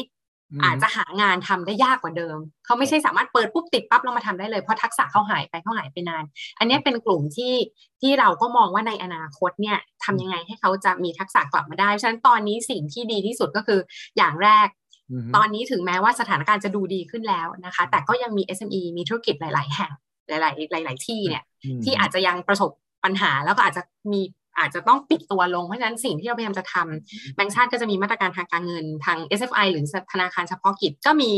[0.63, 6.24] อาจจะหางานทำได้ยากกว่าเดิม เขาไม่ใช่สามารถเปิดปุ๊บติดปั๊บแล้วมาทำได้เลยเพราะทักษะเขาหายไปเขาหายไปนาน
[6.60, 7.54] อันนี้เป็นกลุ่มที่
[8.01, 13.80] ที่เราก็มองว่าในอนาคตเนี่ยทำยังไงให้เขาจะมีทักษะกลับมาได้ ฉะนั้นตอนนี้สิ่งที่ดีที่สุดก็คือ
[14.18, 14.68] อย่างแรก
[15.35, 19.91] ตอนนี้ถึงแม้ว่าสถานการณ์จะดูดีขึ้นแล้วนะคะ แต่ก็ยังมี SME มีธุรกิจหลาย ๆ แห่ง
[20.29, 21.43] หลาย ๆ หลาย ๆ ที่เนี่ย
[21.83, 22.71] ที่อาจจะยังประสบ
[23.03, 23.81] ปัญหาแล้วก็อาจจะ
[24.13, 24.21] มี
[24.59, 31.31] อาจจะต้องปิดตัวลง เพราะฉะนั้นสิ่งที่เราพยายามจะทำแบงก์ชาติก็จะมีมาตรการทางการเงินทาง SFI หรือธนาคารเฉพาะกิจก็มี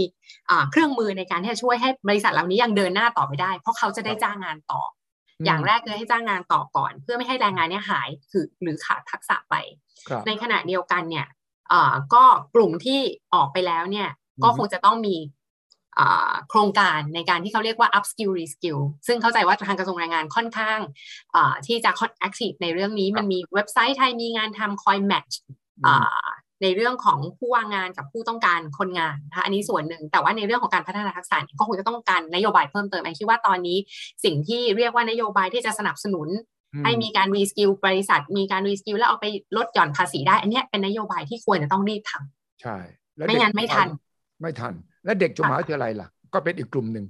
[0.71, 4.81] เครื่องมือในการที่จะช่วยให้บริษัทเหล่านี้ยังเดินหน้าต่อไปได้ เพราะเขาจะได้จ้างงานต่อ
[5.45, 9.55] อย่างแรกคือให้จ้างงานต่อก่อน เพื่อไม่ให้แรงงานเนี่ยหายคือหรือขาดทักษะไป
[10.27, 11.25] ในขณะเดียวกันเนี่ย
[12.13, 12.23] ก็
[12.55, 12.99] กลุ่มที่
[13.33, 14.09] ออกไปแล้วเนี่ย
[14.43, 15.15] ก็คงจะต้องมี
[16.49, 20.79] โครงการในการที่เขาเรียกว่า upskill reskill ซึ่งเข้าใจว่าทางกระทรวงแรงงานค่อนข้าง
[21.67, 21.91] ที่จะ
[22.27, 25.33] active ในเรื่องนี้มันมีเว็บไซต์ไทยมีงานทำคอย match
[26.63, 33.77] ในเรื่องของผู้ว่างงานกับผู้ต้องการคนงานนะคะอันนี้ส่วนหนึ่ง แต่ว่าในเรื่องของการพัฒนาทักษะก็คงจะต้องการนโยบายเพิ่มเติมไอคิดว่าตอนนี้
[34.23, 36.27] สิ่งที่เรียกว่านโยบายที่จะสนับสนุน
[36.83, 42.77] ให้มีการ reskill บริษัท มีการ reskill แล้วเอาไปลดหย่อนภาษีได้ อันนี้เป็นนโยบายที่ควรจะต้องรีบทำใช่
[43.27, 43.87] ไม่งั้นไม่ทัน
[44.41, 44.73] ไม่ทัน
[45.05, 47.05] และเด็กจบมหาวิทยาลัยล่ะ ก็เป็นอีกกลุ่มหนึ่ง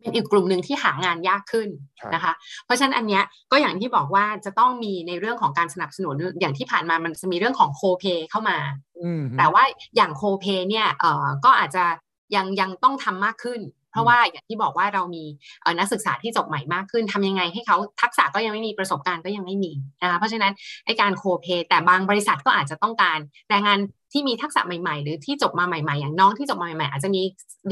[0.00, 1.68] เป็นอีกกลุ่มหนึ่งที่หางานยากขึ้น
[2.14, 2.32] นะคะ
[2.64, 8.58] เพราะฉะนั้นอันเนี้ยก็อย่างที่บอกว่าจะต้องมีในเรื่องของการสนับสนุนอย่างที่ผ่านมามันจะมีเรื่องของโคเปเข้ามา
[9.38, 9.62] แต่ว่า
[9.96, 11.84] อย่างโคเปเนี่ยเอ่อก็อาจจะ
[12.36, 15.24] ยังยังต้องทำมากขึ้นเพ ราะว่าอย่างที่บอกว่าเรามี
[15.78, 19.72] นักศึกษาที่จบใหม่มากขึ้นทำยังไงให้เขาทักษะก็ยังไม่มีประสบการณ์ก็ยังไม่มี
[20.02, 20.52] นะคะเพราะฉะนั้น
[20.86, 23.18] ไอการ co-pay แต่บางบริษัทก็อาจจะต้องการ
[23.50, 23.78] แรงงาน
[24.12, 27.22] ที่มีทักษะใหม่ ๆ หรือที่จบมาใหม่ ๆ อย่างน้องที่จบมาใหม่ๆอาจจะมี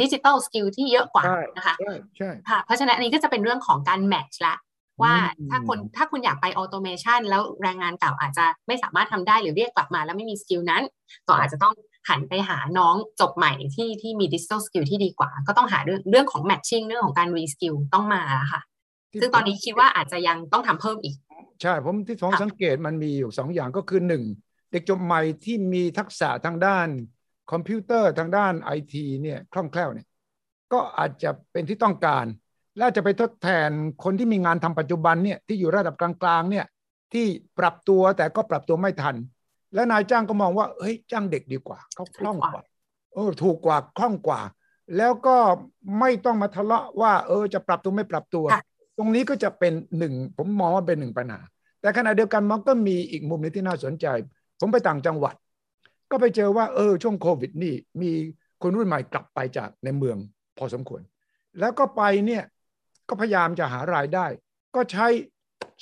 [0.01, 1.25] digital skill ที่เยอะกว่า
[1.57, 4.55] นะคะใช่ใช่ค่ะเพราะฉะนั้นอันนี้ก็จะเป็นเรื่องของการ match ละ
[5.03, 5.15] ว่า
[5.51, 10.83] ถ้าคนถ้าคุณอยากไป automation แล้วแรงงานเก่าอาจจะไม่สามารถทำได้หรือเรียกกลับมาแล้วไม่มี skill นั้น
[11.29, 11.75] ก็อาจจะต้อง
[12.09, 18.61] หันไปหาน้องจบใหม่ที่ที่มี digital skill ที่ดีกว่า ก็ต้องหาเรื่องเรื่องของ matching เรื่องของการ reskill ต้องมาค่ะ
[19.21, 21.17] ซึ่งตอนนี้คิดว่าอาจจะยังต้องทำเพิ่มอีก
[21.63, 24.25] ใช่ ผมที่สองสังเกตมันมีอยู่สองอย่างก็คือหนึ่ง
[24.71, 26.89] เด็กจบใหม่ที่มีทักษะทางด้าน
[27.53, 30.07] คอมพิวเตอร์ทางด้านไอทีเนี่ยคล่องแคล่วเนี่ย
[30.73, 32.27] ก็อาจจะเป็นที่ต้องการ
[32.79, 33.71] และจะไปทดแทน
[34.05, 36.67] คนที่มีงานทำปัจจุบันเนี่ยที่อยู่ระดับกลางๆเนี่ย
[37.13, 37.27] ที่
[37.59, 39.17] ปรับตัวแต่ก็ปรับตัวไม่ทัน
[39.75, 42.63] และนายจ้างก็มองว่าเฮ้ยจ้างเด็กดีกว่าเขาคล่องกว่า
[43.15, 44.41] เออถูกกว่าคล่องกว่า
[44.97, 45.37] แล้วก็
[46.01, 48.45] ไม่ต้องมาทะเลาะว่า เออจะปรับตัวไม่ปรับตัว
[48.99, 51.41] ตรงนี้ก็จะเป็นหนึ่งผมมองว่าเป็นหนึ่งปัญหา
[51.81, 54.07] แต่ขณะเดียวกันมันก็มีอีกมุมนึงที่น่าสนใจ
[54.61, 55.35] ผมไปต่างจังหวัด
[56.11, 58.11] ก็ไปเจอว่าเออช่วงโควิดนี่มี
[58.63, 60.17] คนรุ่นใหม่กลับไปจากในเมือง
[60.59, 61.03] พอสมควร
[61.61, 62.45] แล้วก็ไปเนี่ย
[63.09, 64.27] ก็พยายามจะหารายได้
[64.75, 65.07] ก็ใช้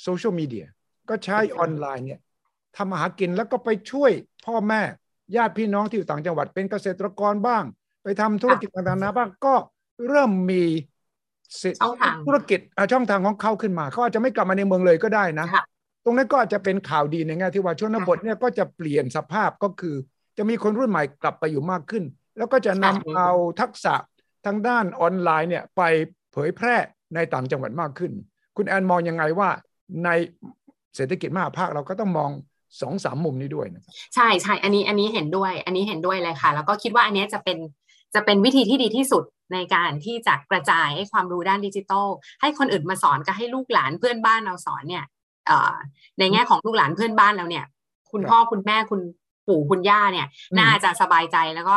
[0.01, 0.65] โซเชียลมีเดีย
[1.09, 2.19] ก็ใช้ออนไลน์เนี่ย
[2.77, 4.11] ทำอาหากินแล้วก็ไปช่วย
[4.45, 4.81] พ่อแม่
[5.35, 7.63] ญาติพี่น้องที่อยู่ต่างจังหวัดเป็นเกษตรกรบ้าง
[8.03, 9.53] ไปทำธุรกิจต่างๆนะบ้างก็
[10.09, 10.63] เริ่มมี
[12.25, 12.59] ธุรกิจ
[12.91, 15.47] ช่องทางของเขาขึ้นมาเขาอาจจะไม่กลับมาในเมืองเลยก็ได้นะ
[16.03, 19.95] ตรงนั้นก็อาจจะเป็นข่าวดีในแง่ที่ว่าชนบทเนี่ยก็จะเปลี่ยนสภาพก็คือ
[20.37, 22.03] จะมีคนรุ่นใหม่กลับไปอยู่มากขึ้น
[22.37, 23.29] แล้วก็จะนำเอา
[23.61, 23.95] ทักษะ
[24.45, 25.81] ทางด้านออนไลน์เนี่ยไป
[26.31, 26.75] เผยแพร่
[27.15, 28.11] ในต่างจังหวัดมากขึ้น
[28.57, 29.49] คุณแอนมองยังไงว่า
[30.05, 30.09] ใน
[30.95, 32.31] เศรษฐกิจมหาภาคเราก็ต้องมอง
[32.81, 33.83] สองสามมุมนี้ด้วยนะ
[34.15, 37.57] ใช่ใช่อันนี้อันนี้เห็นด้วย อันนี้เห็นด้วยเลยค่ะ แล้วก็คิดว่าอันนี้จะเป็น
[38.15, 42.07] จะเป็นวิธีที่ดีที่สุดในการที่จะกระจายให้ความรู้ด้านดิจิทัล
[42.41, 45.05] ให้คนอื่นมาสอนก็ให้ลูกหลานเพื่อนบ้านเราสอนเนี่ย
[46.19, 47.65] ในแง่ของลูกหลานเพื่อนบ้านเราเนี่ย
[48.11, 49.01] คุณพ่อคุณแม่คุณ
[49.47, 50.27] ปู่คุณย่าเนี่ย
[50.59, 51.75] น่าจะสบายใจแล้วก็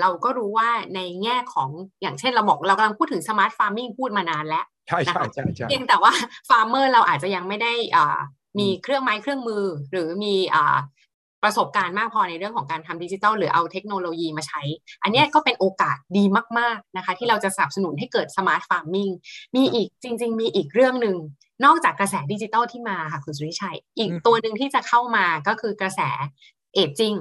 [0.00, 1.68] เราก็รู้ว่าในแง่ของ
[2.02, 6.12] อย่างเช่นเราบอกเรากำลังพูดถึงสมาร์ทฟาร์มิงพูดมานานแล้วใช่ใช่ใช่ใช่เพียงแต่ว่า
[6.48, 7.72] farmer เราอาจจะยังไม่ได้
[8.58, 10.34] มีเครื่องไม้เครื่องมือ หรือมี
[11.42, 14.62] ประสบการณ์มากพอในเรื่องของการทำดิจิทัลหรือเอาเทคโนโลยีมาใช้
[15.02, 16.24] อันนี้ก็เป็นโอกาสดี
[16.58, 19.08] มาก ๆ นะคะ ที่เราจะสนับสนุนให้เกิด smart farming
[19.56, 21.16] มีอีกจริง ๆ มีอีกเรื่องหนึ่ง
[21.64, 26.00] นอกจากกระแสดิจิทัลที่มาค่ะคุณสุทธิชัย อีกตัวหนึ่งที่จะเข้ามาก็คือกระแส
[26.74, 27.14] aging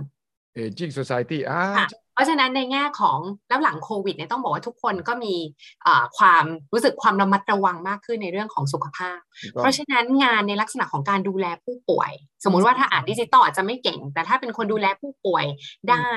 [0.55, 1.61] aging society อ่า
[2.13, 3.19] เพราะฉะนั้นในแง่ของ
[3.49, 5.35] แล้วหลังโควิดเนี่ยต้องบอกว่าทุกคนก็มี
[6.17, 9.19] ความรู้สึกความระมัดระวังมากขึ้นในเรื่องของสุขภาพ
[9.59, 12.11] เพราะฉะนั้นงานในลักษณะของการดูแลผู้ป่วย
[12.43, 15.45] สมมุติว่าถ้าอ่านดิจิตอลอาจจะไม่เก่ง แต่ถ้าเป็นคนดูแลผู้ป่วย
[15.89, 16.11] ได้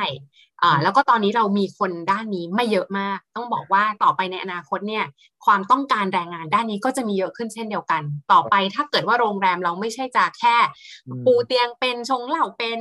[0.54, 5.05] อ่า แล้วก็ตอนนี้เรามีคนด้านนี้ไม่เยอะมาก ต้องบอกว่าต่อไปในอนาคตเนี่ย
[5.45, 10.57] ความต้องการแรงงานด้านนี้ก็จะมีเยอะขึ้นเช่นเดียวกัน ต่อไปถ้าเกิดว่าโรงแรมเราไม่ใช่จะแค่
[11.27, 12.79] ปูเตียงเป็นชงเหล้าเป็น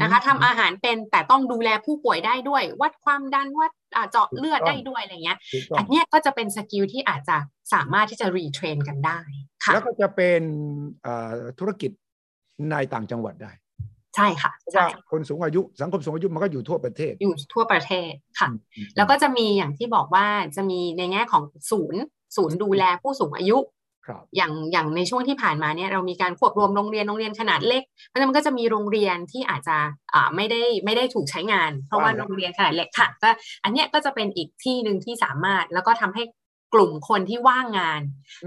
[0.00, 3.72] นะคะทำอาหารเป็นแต่ต้องดูแลผู้ป่วยได้ด้วย วัดความดันวัด
[4.10, 5.38] เจาะเลือดได้ด้วยอะไรเงี้ย
[5.78, 7.36] อันนี้ก็จะเป็น skill ที่อาจจะ
[7.72, 9.20] สามารถที่จะ retrain กันได้
[9.64, 10.42] ค่ะแล้วก็จะเป็น
[11.58, 11.90] ธุรกิจ
[12.70, 13.52] ในต่างจังหวัดได้
[14.16, 18.48] ใช่ค่ะเพราะว่าคนสูงอายุสังคมสูงอายุมันก็อยู่ทั่วประเทศ อยู่ทั่วประเทศค่ะ
[18.96, 22.02] แล้วก็จะมีอย่างที่บอกว่าจะมีในแง่ของศูนย์
[22.36, 23.58] ศูนย์ดูแลผู้สูงอายุ
[24.36, 29.76] อย่างอย่างในช่วงที่ผ่านมาเนี่ยเรามีการควบรวมโรงเรียนโรงเรียนขนาดเล็กเพราะฉะนั้นมันก็จะมีโรงเรียนที่อาจจะ
[30.14, 33.30] อ่าไม่ได้ไม่ได้ถูกใช้งาน เพราะว่าโรงเรียนขนาดเล็กค่ะก็
[33.64, 36.22] อันเนี้ยก็จะเป็นอีกที่หนึ่งที่สามารถแล้วก็ทำให้
[36.74, 38.00] กลุ่มคนที่ว่างงาน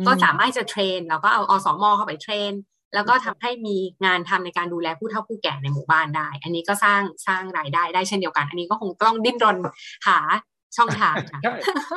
[0.07, 2.51] ก็สามารถจะเทรนแล้วก็เอาอสมเข้าไปเทรน
[2.93, 9.57] แล้วก็ทำให้มีงานทำในการดูแลผู้เฒ่าผู้แก่ในหมู่บ้านได้ อันนี้ก็สร้างสร้างรายได้ได้เช่นเดียวกัน อันนี้ก็คงต้องดิ้นรน
[10.07, 10.19] หา
[10.77, 11.55] ช่องทางใช่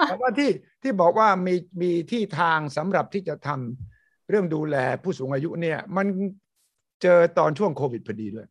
[0.09, 0.51] แต่ว่าที่
[0.83, 6.07] ที่บอกว่ามีมีที่ทางสำหรับที่จะทำเรื่องดูแลผู้สูงอายุเนี่ย มัน
[7.03, 8.47] เจอตอนช่วงโควิดพอดีด้วย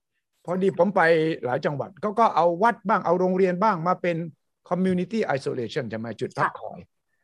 [0.45, 1.01] พอดีผมไป
[1.45, 4.17] หลายจังหวัดเขาก็เอาวัดบ้างเอาโรงเรียนบ้างมาเป็น
[4.69, 6.79] community isolation จะมาจุดพักคอย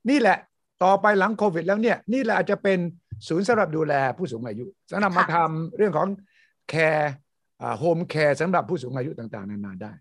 [0.10, 0.38] นี่แหละ
[0.84, 2.80] ต่อไปหลังโควิดแล้วเนี่ย นี่แหละอาจจะเป็น
[3.28, 6.08] ศูนย์สำหรับดูแลผู้สูงอายุสำหรับมาทำเรื่องของ
[6.70, 9.92] care home care สำหรับผู้สูงอายุต่างๆ นานาได้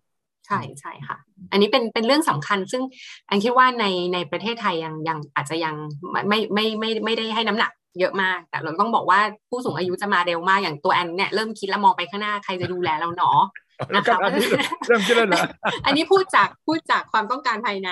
[0.46, 1.16] ใช่ใช่ค่ะ
[1.52, 2.82] อันนี้เป็นเป็นเรื่องสำคัญ ซึ่ง
[3.28, 5.74] อันคิดว่าในในประเทศไทยยังยังอาจจะยัง
[6.28, 9.20] ไม่ไม่ไม่ไม่ได้ให้น้ำหนักเยอะมาก แต่เราต้องบอกว่า
[9.50, 13.40] ผู้สูงอายุจะมาเร็วมาก อย่างตัวแอนเนี่ยเริ่มคิดแล้วมองไปข้างหน้าใครจะดูแลเราเนาะ
[13.94, 14.18] นะคะ
[14.88, 15.42] เริ่มคิดแล้วเหรอ
[15.86, 17.90] อันนี้พูดจากพูดจากความต้องการภายใน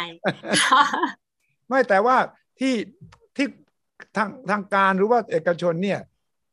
[1.68, 2.16] ไม่แต่ว่า
[2.60, 2.74] ที่
[3.36, 3.46] ที่
[4.16, 6.00] ทางทางการหรือว่าเอกชนเนี่ย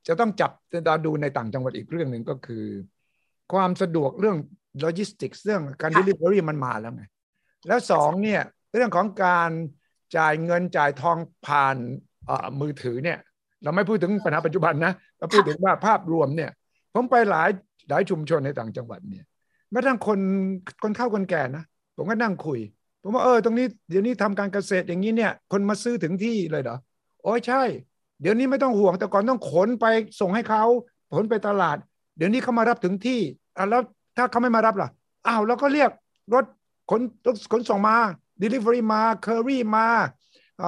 [0.08, 2.66] จะต้องจับจะดูในต่างจังหวัดอีกเรื่องหนึ่งก็คือ
[3.54, 4.38] ความสะดวกเรื่อง
[4.80, 7.04] โลจิสติกส์เรื่องการ delivery มันมาแล้วไง
[7.68, 8.42] แล้วสองเนี่ย
[8.74, 9.50] เรื่องของการ
[10.18, 11.76] จ่ายเงินจ่ายทองผ่าน
[12.62, 13.18] มือถือเนี่ย
[13.64, 16.52] เราไม่พูดถึงปัญหาปัจจุบันนะเราพูดถึงว่าภาพรวมเนี่ย
[16.94, 17.50] ผมไปหลาย
[17.90, 19.26] หลายชุมชนในต่างจังหวัดเนี่ย
[19.72, 20.20] แม้ทั้งคน
[20.84, 21.64] คนเข้าคนแก่นะ
[21.98, 22.60] ผมก็นั่งคุย
[23.02, 26.78] ผมว่าเออตรงนี้เดี๋ยวนี้ทำการเกษตรอย่างนี้เนี่ย คนมาซื้อถึงที่เลยเหรอ
[27.24, 27.62] โอ้ยใช่
[28.22, 29.86] เดี๋ยวนี้ไม่ต้องห่วง แต่ก่อนต้องขนไป
[30.20, 30.64] ส่งให้เขา
[31.14, 31.78] ขนไปตลาด
[32.18, 33.20] เดี๋ยวนี้เขามารับถึงที่
[33.58, 33.82] อะแล้ว
[34.18, 34.90] ถ้าเขาไม่มารับล่ะ
[35.28, 35.92] อ้าวเราก็เรียก
[36.34, 36.46] รถ
[36.90, 37.98] ขนรถขนส่งมา
[38.42, 39.88] Delivery มา c u r r y มา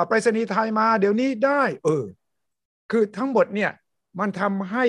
[0.07, 2.05] ไปรษณีย์ไทยมา เดี๋ยวนี้ได้ เออ
[2.91, 3.71] คือทั้งหมดเนี่ย
[4.19, 4.85] มันทำให้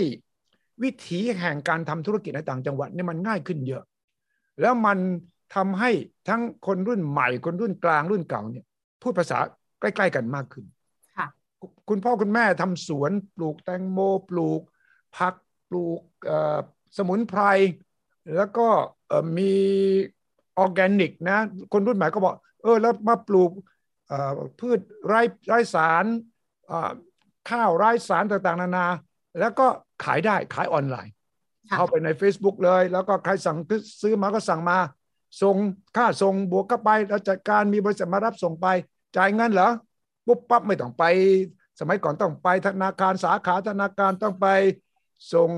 [0.82, 3.82] วิถีแห่งการทำธุรกิจในต่างจังหวัดเนี่ยมันง่ายขึ้นเยอะ
[4.60, 4.98] แล้วมัน
[5.54, 5.90] ทำให้
[6.28, 8.66] ทั้งคนรุ่นใหม่ คนรุ่นกลางรุ่นเก่าเนี่ย
[9.02, 9.38] พูดภาษา
[9.80, 10.64] ใกล้ ๆ กันมากขึ้น
[11.88, 14.60] คุณพ่อคุณแม่ทำสวนปลูกแตงโมปลูก
[15.16, 15.34] ผัก
[15.68, 16.00] ปลูก
[16.96, 17.42] สมุนไพร
[18.36, 18.68] แล้วก็
[19.38, 19.52] มี
[20.58, 21.38] ออร์แกนิกนะ
[21.72, 23.50] คนรุ่นใหม่ก็บอก เออ แล้วมาปลูก
[24.60, 26.04] พืชไร้ไร้สาร
[27.50, 28.86] ข้าวไร้สารต่างๆ นานา
[29.40, 29.66] แล้วก็
[30.04, 31.12] ขายได้ขายออนไลน์
[31.76, 33.58] เข้าไปใน Facebook เลย แล้วก็ใครสั่ง
[34.02, 34.78] ซื้อมาก็สั่งมา
[35.42, 35.56] ส่ง
[35.96, 38.66] ค่าส่งบวกเข้าไป แล้วจัดการมีบริษัทมารับส่งไป
[39.16, 39.70] จ่ายเงินเหรอ
[40.30, 41.04] ปุ๊บปั๊บไม่ต้องไป
[41.80, 44.46] สมัยก่อนต้องไปธนาคารสาขาธนาคารต้องไป
[45.32, 45.50] ส่ง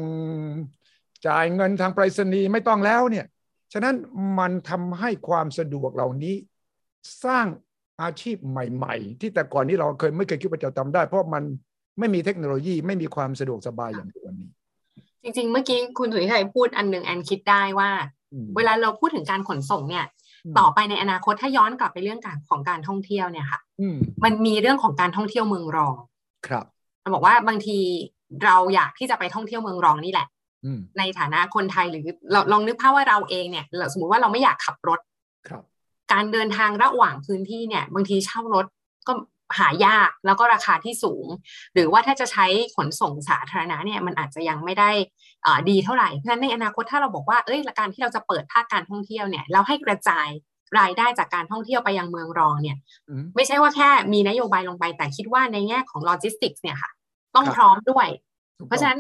[1.26, 3.26] จ่ายเงินทางไปรษณีย์ไม่ต้องแล้วเนี่ย
[3.72, 3.94] ฉะนั้น
[4.38, 6.34] มันทำให้ความสะดวกเหล่านี้
[7.24, 7.46] สร้าง
[8.02, 11.42] อาชีพใหม่ ๆ ที่แต่ก่อนนี้เราเคยไม่เคยคิดว่าจะทำได้ เพราะมัน
[11.98, 14.50] ไม่มีเทคโนโลยีไม่มีความสะดวกสบายอย่างทุกวันนี้
[15.22, 17.90] จริง ๆ เมื่อกี้คุณสุริชัยพูดอันหนึ่งแอนคิดได้ว่า
[18.56, 20.06] เวลาเราพูดถึงการขนส่งเนี่ย
[20.58, 23.60] ต่อไปในอนาคตถ้าย้อนกลับไปเรื่องการของการท่องเที่ยวเนี่ยค่ะ
[24.24, 25.96] มันมีเรื่องของการท่องเที่ยวเมืองรอง
[26.46, 26.64] ครับ
[27.02, 27.78] มันบอกว่าบางที
[28.44, 30.26] เราอยากที่จะไปท่องเที่ยวเมืองรองนี่แหละ
[30.98, 35.00] ในฐานะคนไทยหรือเราลองนึกภาพว่าเราเองเนี่ยสมมติว่าเราไม่อยากขับรถ
[35.48, 35.62] ครับ
[36.12, 38.66] การเดินทางระหว่างพื้นที่เนี่ย บางทีเช่ารถ
[39.06, 39.12] ก็
[39.58, 41.26] หายากแล้วก็ราคาที่สูง
[41.74, 44.90] หรือว่าถ้าจะใช้ขนส่งสาธารณะเนี่ยมันอาจจะยังไม่ได้
[45.70, 50.28] ดีเท่าไหร่เพราะฉะนั้นในอนาคตถ้าเราบอกว่าเอ้ยการที่เราจะเปิดภาคการท่องเที่ยวเนี่ยเราให้กระจาย
[50.78, 52.76] รายได้จากการท่องเที่ยวไปยังเมืองรองเนี่ย
[53.36, 56.90] ไม่ใช่ว่าแค่มีนโยบายลงไปแต่คิดว่าในแง่ของโลจิสติกส์เนี่ยค่ะ
[57.34, 58.08] ต้องพร้อมด้วย
[58.66, 58.98] เพราะฉะนั้น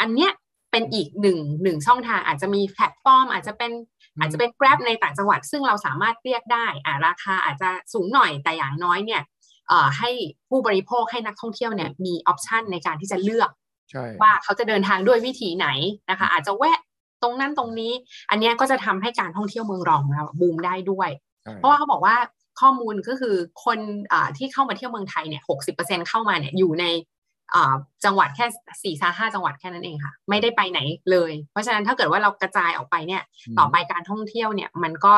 [0.00, 0.32] อันเนี้ย
[0.70, 3.72] เป็นอีกหนึ่งหนึ่งช่องทางอาจจะมีแพลตฟอร์ม อาจจะเป็น
[4.18, 9.33] อาจจะเป็น Grab ในต่างจังหวัด ซึ่งเราสามารถเรียกได้อ่าราคาอาจจะสูงหน่อยแต่อย่างน้อยเนี่ยเอ่อ
[9.98, 10.10] ให้
[10.48, 13.50] ผู้บริโภคให้นักท่องเที่ยวเนี่ยมี option ในการที่จะเลือก
[14.22, 15.68] ว่าเขาจะเดินทางด้วยวิธีไหน
[16.10, 16.78] นะคะ อาจจะแวะ
[17.22, 17.92] ตรงนั้นตรงนี้
[18.30, 21.10] อันนี้ก็จะทำให้การท่องเที่ยวเมืองรองเราบูมได้ด้วย
[21.56, 22.16] เพราะว่าเขาบอกว่า
[22.60, 23.78] ข้อมูลก็คือคน
[24.36, 26.84] ที่เข้ามาเที่ยวเมืองไทยเนี่ยหกสิบเปอร์เซ็นเข้ามาเนี่ยอยู่ใน
[28.04, 28.46] จังหวัดแค่
[28.82, 30.80] สี่าห้าจังหวัดแค่นั้นเองค่ะ ไม่ได้ไปไหน
[31.10, 33.22] เลย เพราะฉะนั้นถ้าเกิดว่าเรากระจายออกไปเนี่ย
[33.58, 35.12] ต่อไปการท่องเที่ยวเนี่ย มันก็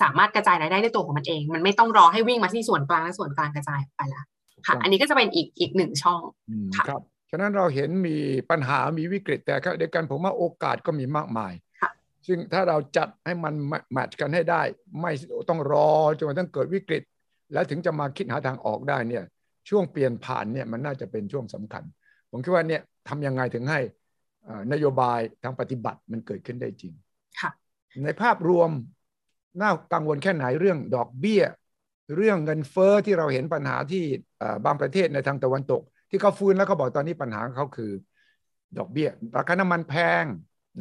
[0.00, 4.24] สามารถกระจายรายได้ด้วยตัวของมันเอง มันไม่ต้องรอให้วิ่งมาที่ส่วนกลางและส่วนกลางกระจายไปแล้ว
[4.66, 6.20] ค่ะ อันนี้ก็จะเป็นอีกอีกหนึ่งช่อง
[6.76, 8.16] ครับฉะนั้นเราเห็นมี
[8.50, 11.52] ปัญหามีวิกฤตแต่เดียวกันผมว่าโอกาสก็มีมากมาย
[12.26, 13.54] ซึ่งถ้าเราจัดให้มัน
[13.92, 14.62] แมทช์กันให้ได้
[15.00, 15.12] ไม่
[15.48, 17.02] ต้องรอจนกระทั่งเกิดวิกฤต
[17.52, 19.24] แล้วถึงจะมาคิดหาทางออกได้เนี่ย
[19.68, 21.84] ช่วงเปลี่ยนผ่านเนี่ยมันน่าจะเป็นช่วงสำคัญ
[22.30, 23.80] ผมคิดว่าเนี่ยทำยังไงถึงให้
[24.72, 26.92] นโยบายทางปฏิบัติมันเกิดขึ้นได้จริง
[28.04, 28.70] ในภาพรวม
[29.60, 31.42] น่ากังวลแค่ไหนเรื่องดอกเบี้ย
[32.16, 34.04] เรื่องเงินเฟอ้อที่เราเห็นปัญหาที่
[34.64, 37.92] บางประเทศในทางตะวันตก ที่เขาฟื้นแล้วเขาบอกตอนนี้ปัญหาเขาคือ
[38.78, 40.24] ดอกเบี้ยราคาน้ำมันแพง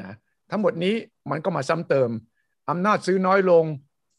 [0.01, 0.13] นะ
[0.51, 0.95] ทั้งหมดนี้
[1.31, 2.09] มันก็มาซ้ำเติม
[2.69, 3.65] อำนาจซื้อน้อยลง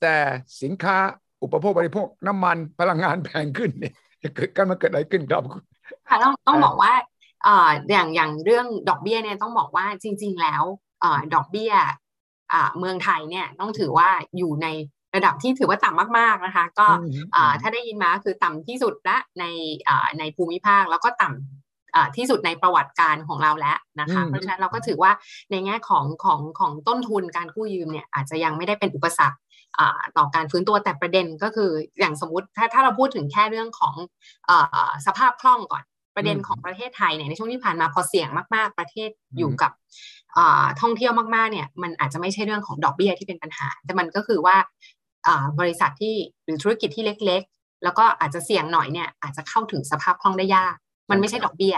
[0.03, 0.17] แต่
[0.63, 0.99] สินค้า
[1.43, 5.43] อุปโภคบริโภคน้ำมันพลังงานแพงขึ้นเนี่ย จะเกิดกันมาเกิดอะไรขึ้นครับ
[6.09, 6.93] ค่ะต้องต้องบอกว่า
[7.45, 10.63] เอ่ออย่างอย่างเรื่องดอกเบี้ยเนี่ยต้องบอกว่าจริง ๆ แล้ว
[11.01, 11.73] เอ่อดอกเบี้ย
[12.53, 14.09] อ่าเมืองไทยเนี่ยต้องถือว่า
[14.39, 14.67] อยู่ใน
[15.15, 16.87] ระดับที่ถือว่าต่ำมากๆนะคะ ก็
[17.61, 19.45] ถ้าได้ยินมาคือต่ำที่สุดละใน
[20.19, 21.29] ในภูมิภาคแล้วก็ต่
[22.17, 25.13] ที่สุดในประวัติการของเราแล้วนะคะ เพราะฉะนั้นเราก็ถือว่า
[25.51, 29.39] ในแง่ของของของต้นทุนการกู้ยืมเนี่ยอาจจะยังไม่ได้เป็นอุปสรรค
[30.17, 33.95] ต่อการฟื้นตัวแต่ประเด็นก็คืออย่างสมมติถ้าถ้าเราพูดถึงแค่เรื่องของ
[34.51, 34.53] อ
[35.07, 35.85] สภาพคล่องก่อน
[36.17, 39.73] ประเด็นของประเทศไทยเนี่ยในช่วงที่ผ่านมาพอเสี่ยงมาก ๆ ประเทศอยู่กับ
[40.81, 44.57] ท่องเที่ยวมาก ๆ เนี่ยมันอาจจะไม่ใช่เรื่องของดอกเบี้ยที่เป็นปัญหา แต่มันก็คือว่า
[45.61, 50.77] บริษัทที่หรือธุรกิจที่เล็ก ๆ แล้วก็อาจจะเสี่ยงหน่อยเนี่ยอาจจะเข้าถึงสภาพคล่องได้ยาก
[51.13, 51.77] มันไม่ใช่ดอกเบี้ย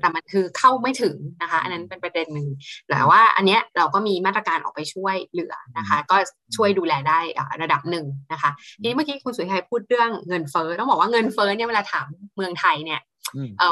[0.00, 2.48] แต่มันคือเข้าไม่ถึงนะคะ อันนั้นเป็นประเด็นหนึ่ง
[2.88, 6.16] แต่ว่าอันเนี้ยเราก็มีมาตรการออกไปช่วยเหลือนะคะ ก็
[6.56, 7.20] ช่วยดูแลได้
[7.62, 12.06] ระดับหนึ่งนะคะทีนี้เมื่อกี้คุณสุชัยพูดเรื่องเงินเฟ้อต้องบอกว่าเงินเฟ้อเนี่ยเวลาถาม
[12.36, 13.00] เมืองไทยเนี่ย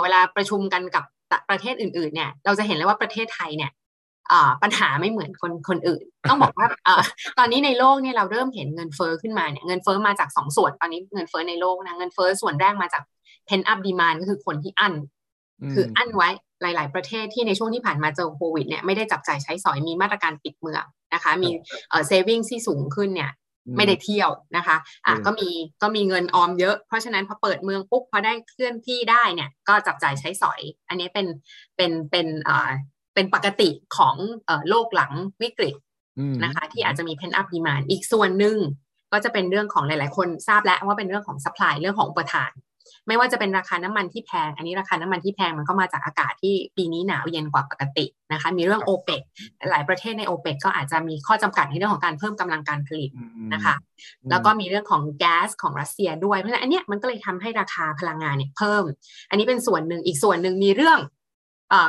[0.02, 1.04] เวลาประชุมกันกับ
[1.50, 3.70] ประเทศอื่น ๆ เนี่ยเราจะเห็นเลยว่าประเทศไทยเนี่ย
[4.62, 6.66] ปัญหาไม่เหมือนคนคนอื่น ต้องบอกว่า
[7.38, 13.02] ตอนนี้ในโลกเนี่ยเราเริ่มเห็นเงินเฟอ้อขึ้นมาเนี่ยเงินเฟอ้อมาจากสองส่วนตอนนี้เงินเฟอ้อในโลกนะเงินเฟอ้อส่วนแรกมาจาก
[13.48, 14.94] pen up demand ก็คือคนที่อั้น
[15.72, 16.28] คืออั้นไว้
[16.62, 20.84] หลาย ๆ ประเทศที่ในช่วงที่ผ่านมาเจอโควิดเนี่ยไม่ได้จับจ่ายใช้สอยมีมาตรการปิดเมือง
[21.14, 21.50] นะคะ มี
[21.88, 23.30] เอ่อ saving ที่สูงขึ้นเนี่ย
[23.76, 25.48] ไม่ได้เที่ยวนะคะ อะก็มี
[25.82, 31.26] ก็มีเงินออมเยอะ เพราะฉะนั้นพอเปิดเมืองปุ๊บพอได้เคลื่อนที่ได้เนี่ยก็จับจ่ายใช้สอย อันนี้เป็น
[31.76, 32.70] เป็นเป็นอ่า
[33.14, 35.74] เป็นปกติของเอ่อโลกหลังวิกฤต
[36.44, 38.56] นะคะ ที่อาจจะมีเพนอัพดีมานอีกส่วนหนึ่ง
[39.12, 42.50] ก็จะเป็นเรื่องของหลาย ๆ คนทราบแล้วว่าเป็นเรื่องของสป라이เรื่องของอุปทาน
[43.08, 49.22] ไม่ว่าจะเป็นราคาน้ำมันที่แพง อันนี้ราคาน้ำมันที่แพงมันก็มาจากอากาศที่ปีนี้หนาวเย็นกว่าปกตินะคะ มีเรื่องโอเปก
[49.70, 53.10] หลายประเทศในโอเปกก็อาจจะมีข้อจำกัดในเรื่องของการเพิ่มกำลังการผลิต
[53.54, 53.74] นะคะ
[54.30, 58.84] แล้วก็มีเรื่องของแก๊สของรัสเซียด้วย เพราะฉะนั้นอันนี้มันก็เลยทำให้ราคาพลังงานเนี่ยเพิ่ม
[59.30, 60.98] อันนี้เป็นส่วนหนึ่งอีกส่วนหนึ่งมีเรื่อง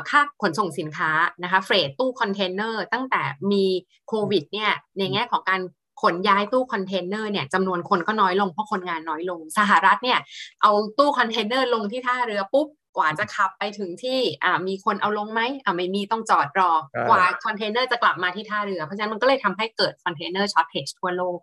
[0.10, 1.12] ค่าขนส่งสินค้า
[1.44, 3.22] นะคะ freight ตู้คอนเทนเนอร์ตั้งแต่
[3.52, 3.66] มี
[4.08, 5.62] โควิดเนี่ยในแง่ของการ
[6.02, 10.20] ขนย้ายตู้คอนเทนเนอร์เนี่ยจำนวนคนก็น้อยลงเพราะคนงานน้อยลงสหรัฐเนี่ย
[10.62, 21.40] เอาตู้คอนเทนเนอร์ลงที่ท่าเรือปุ๊บ กว่าจะขับไปถึงที่อ่ามีคนเอาลงไหมอ่าไม่มีต้องจอดรอกว่าคอนเทนเนอร์จะกลับมาที่ท่าเรือ เพราะฉะนั้นมันก็เลยทำให้เกิด container shortage ทั่วโลก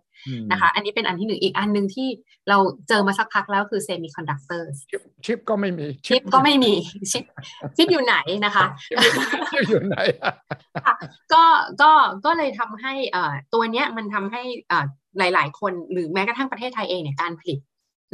[0.51, 2.09] นะคะ อันนี้เป็นอันที่หนึ่งอีกอันหนึ่งที่
[2.49, 4.71] เราเจอมาสักพักแล้วคือเซมิคอนดักเตอร์
[5.25, 6.73] ชิปก็ไม่มีชิปก็ไม่มี
[7.13, 7.25] ชิป
[7.77, 8.67] ชิปอยู่ไหนนะคะ
[9.51, 9.97] ชิปอยู่ไหน
[11.33, 11.45] ก็
[11.83, 11.93] ก็
[12.25, 14.85] ก็เลยทำให้อ่าตัวเนี้ยมันทำให้อ่า
[15.19, 17.59] หลาย ๆ คนหรือแม้กระทั่งประเทศไทยเองเนี่ยการผลิต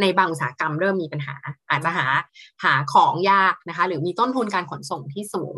[0.00, 1.34] ในบางอุตสาหกรรมเริ่มมีปัญหา
[1.70, 2.06] อาจจะหา
[2.64, 5.56] หาของยากนะคะ หรือมีต้นทุนการขนส่งที่สูง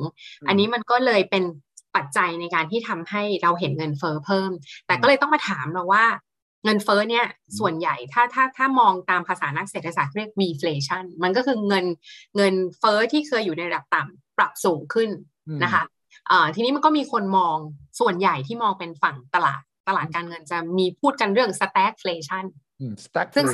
[0.49, 1.45] อันนี้มันก็เลยเป็น
[1.97, 4.51] ปัจจัยในการที่ทำให้เราเห็นเงินเฟอ้อเพิ่ม
[4.87, 6.05] แต่ก็เลยต้องมาถามเราว่า
[6.65, 7.27] เงินเฟอ้อเนี่ย
[7.59, 11.85] ส่วนใหญ่ถ้าถ้าถ้ามองตามภาษานักเศรษฐศาสตร์เรียก reflation มันก็คือเงิน
[12.37, 15.11] เงินเฟอ้อที่เคยอยู่ในระดับต่ำปรับสูงขึ้น
[15.65, 15.83] นะคะ
[16.55, 17.57] ทีนี้มันก็มีคนมอง
[18.01, 22.45] ส่วนใหญ่ที่มองเป็นฝั่งตลาด ตลาดการเงินจะมีพูดกันเรื่อง stagflation
[23.37, 23.47] ซึ่ง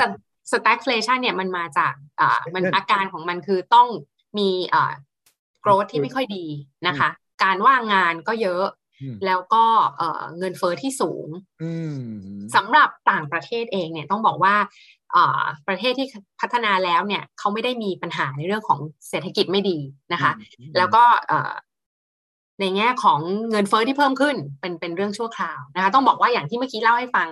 [0.51, 3.89] stagflation เนี่ยมันมาจากอ่ามันอาการของมันคือต้อง
[4.39, 4.93] มีอ่า
[5.65, 6.47] growth ที่ไม่ค่อยดี
[6.87, 7.09] นะคะ
[7.43, 8.65] การว่างงานก็เยอะ
[9.27, 9.65] แล้วก็
[10.39, 11.29] เงินเฟอ้อที่สูง
[12.55, 14.55] สำหรับต่างประเทศเองเนี่ยต้องบอกว่า
[15.69, 16.07] ประเทศที่
[16.41, 19.79] พัฒนาแล้วเนี่ยเขาไม่ได้มีปัญหาในเรื่องของเศรษฐกิจไม่ดี
[20.13, 20.33] นะคะ
[20.77, 21.03] แล้วก็
[22.61, 23.20] ในแง่ของ
[23.51, 27.29] เงินเฟ้อที่เพิ่มขึ้นเป็นเป็นเรื่องชั่วคราวนะคะต้องบอกว่าอย่างที่เมื่อกี้เล่าให้ฟัง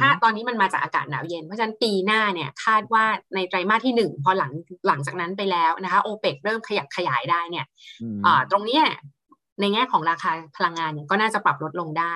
[0.00, 4.52] ถ้าตอนนี้มันมาจากอากาศหนาวเย็น เพราะฉะนั้นปีหน้าเนี่ยคาดว่าในไตรมาสที่หนึ่งพอหลัง
[4.86, 7.66] หลังจากนั้นไปแล้วนะคะโอเปกเริ่มขยับขยายได้เนี่ย
[8.50, 8.82] ตรงนี้
[9.62, 12.14] ในแง่ของราคาพลังงานเนี่ยก็น่าจะปรับลดลงได้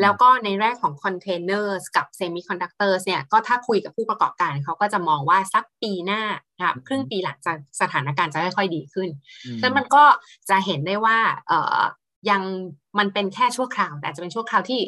[0.00, 6.22] แล้วก็ในแง่ของคอนเทนเนอร์กับเซมิคอนดักเตอร์เนี่ยก็ถ้าคุยกับผู้ประกอบการเขาก็จะมองว่าสักปีหน้า
[6.62, 9.08] ครับครึ่งปีหลังจะสถานการณ์จะค่อยๆดีขึ้น
[9.46, 10.04] ดังนั้นมันก็
[10.50, 11.80] จะเห็นได้ว่าเออ
[12.30, 12.42] ยัง
[12.98, 14.80] มันเป็นแค่ชั่วคราวแต่จะเป็นชั่วคราวที่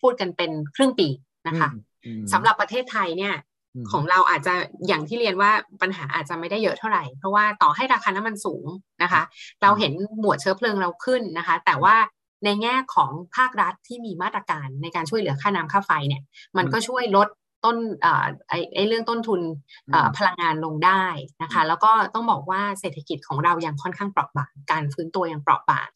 [0.00, 1.08] พูดกันเป็นครึ่งปี
[1.48, 1.68] นะคะ
[2.32, 3.34] สำหรับประเทศไทยเนี่ย
[3.92, 4.54] ของเราอาจจะ
[4.86, 5.50] อย่างที่เรียนว่า
[5.82, 8.66] ปัญหาอาจจะไม่ได้เยอะเท่าไหร่ เพราะว่าต่อให้ราคาน้ำมันสูง
[9.02, 9.22] นะคะ
[9.62, 11.96] เราเห็นหมวดเชื้อเพลิงเราขึ้นนะคะ แต่ว่า
[12.44, 16.22] ในแง่ของภาครัฐที่มีมาตรการในการช่วยเหลือค่าน้ำค่าไฟเนี่ย
[16.56, 17.28] มันก็ช่วยลด
[17.64, 17.76] ต้น
[18.48, 19.40] ไอ้ไอเรื่องต้นทุน
[20.18, 21.04] พลังงานลงได้
[21.42, 25.88] นะคะ แล้วก็ต้องบอกว่าเศรษฐกิจของเรายังค่อนข้างเปราะบางการฟื้นตัวยังเปราะบาง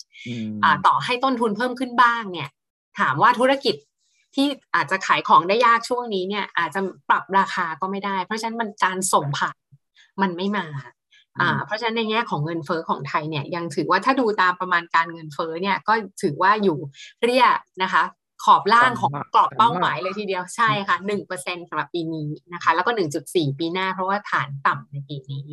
[0.86, 2.48] ต่อให้ต้นทุนเพิ่มขึ้นบ้างเนี่ย
[2.98, 3.74] ถามว่าธุรกิจ
[4.34, 9.58] ที่อาจจะขายของได้ยากช่วงนี้เนี่ย อาจจะปรับราคาก็ไม่ได้ เพราะฉะนั้นมันการส่งผ่าน
[10.22, 10.66] มันไม่มา
[11.40, 16.78] อ่าเพราะฉะนั้นในแง่ของเงินเฟอ้อของไทยเนี่ยยังถือว่าถ้าดูตามประมาณการเงินเฟอ้อเนี่ยก็ถือว่าอยู่
[17.22, 17.46] เรีย
[17.82, 18.02] นะคะ
[18.44, 25.44] ขอบล่างของกรอบเป้าหมายเลยทีเดียวใช่ค่ะหนึ่งเปอร์เซ็นสำหรับปีนี้นะคะ แล้วก็หนึ่งจุดสี่ปีหน้า เพราะว่าฐานต่ำในปีนี้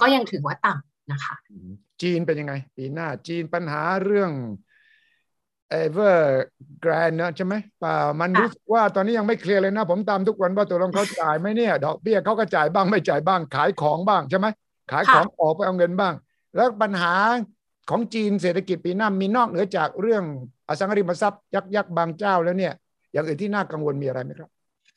[0.00, 1.34] ก็ยังถือว่าต่ำนะคะ
[2.02, 4.30] จีนเป็นยังไง ปีหน้าจีนปัญหาเรื่อง
[5.70, 6.42] เอเวอร์
[6.80, 14.46] แกรนนะใช่ไหมป่ามันรู้ว่าตอนนี้ยังไม่เคลียร์เลยนะ ผมตามทุกวันว่าตัวลงเขาจ่ายไหมเนี่ย ดอกเบี้ยเขาก็จ่ายบ้างไม่จ่ายบ้าง ขายของบ้างใช่ไหม
[14.92, 16.14] ขายของออกไปเอาเงินบ้าง
[16.56, 17.14] แล้วปัญหา
[17.88, 20.22] ของจีนเศรษฐกิจปีหน้ามีนอกเหนือจากเรื่อง
[20.68, 22.72] อสังหาริมทรัพย์ยักยักบางเจ้าแล้วเนี่ย
[23.12, 24.50] อย่างอื่นที่น่ากังวลมีอะไรไหมครับ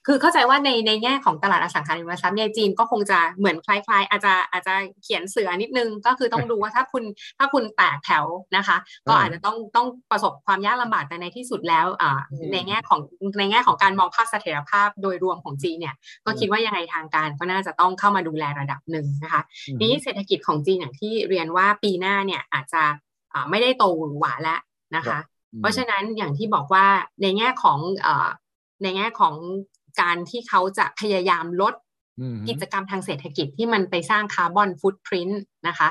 [0.08, 7.04] คือเข้าใจว่าในในแง่ของตลาดอสังหาริมทรัพย์เนี่ยจีนก็คงจะเหมือนคล้ายๆ อาจจะอาจจะเขียนเสือนิดนึง ก็คือต้องดูว่าถ้าคุณ
[7.38, 8.26] ถ้าคุณแตกแถว
[8.58, 12.20] นะคะ ก็อาจจะต้องต้องประสบความยากลำบากแต่ในที่สุดแล้วอ่า
[12.54, 13.00] ในแง่ของ
[13.40, 19.42] ในแง่ของการมองภาพเสถียรภาพโดยรวมของจีนเนี่ยก็คิดว่ายังไงทางการก็น่าจะต้องเข้ามาดูแลระดับหนึ่งนะคะ
[19.82, 22.84] นี้เศรษฐกิจของจีนอย่างที่เรียนว่าปีหน้าเนี่ยอาจจะ
[23.50, 23.84] ไม่ได้โต
[24.20, 24.60] หวาแล้ว
[24.96, 25.20] นะคะ
[25.60, 26.86] เพราะฉะนั้นอย่างที่บอกว่า
[27.22, 27.80] ในแง่ของ
[28.84, 29.34] ในแง่ของ
[30.00, 31.74] การที่เขาจะพยายามลด
[32.50, 35.30] กิจกรรมทางเศรษฐกิจที่มันไปสร้างคาร์บอนฟุตพิ้น
[35.68, 35.88] นะคะ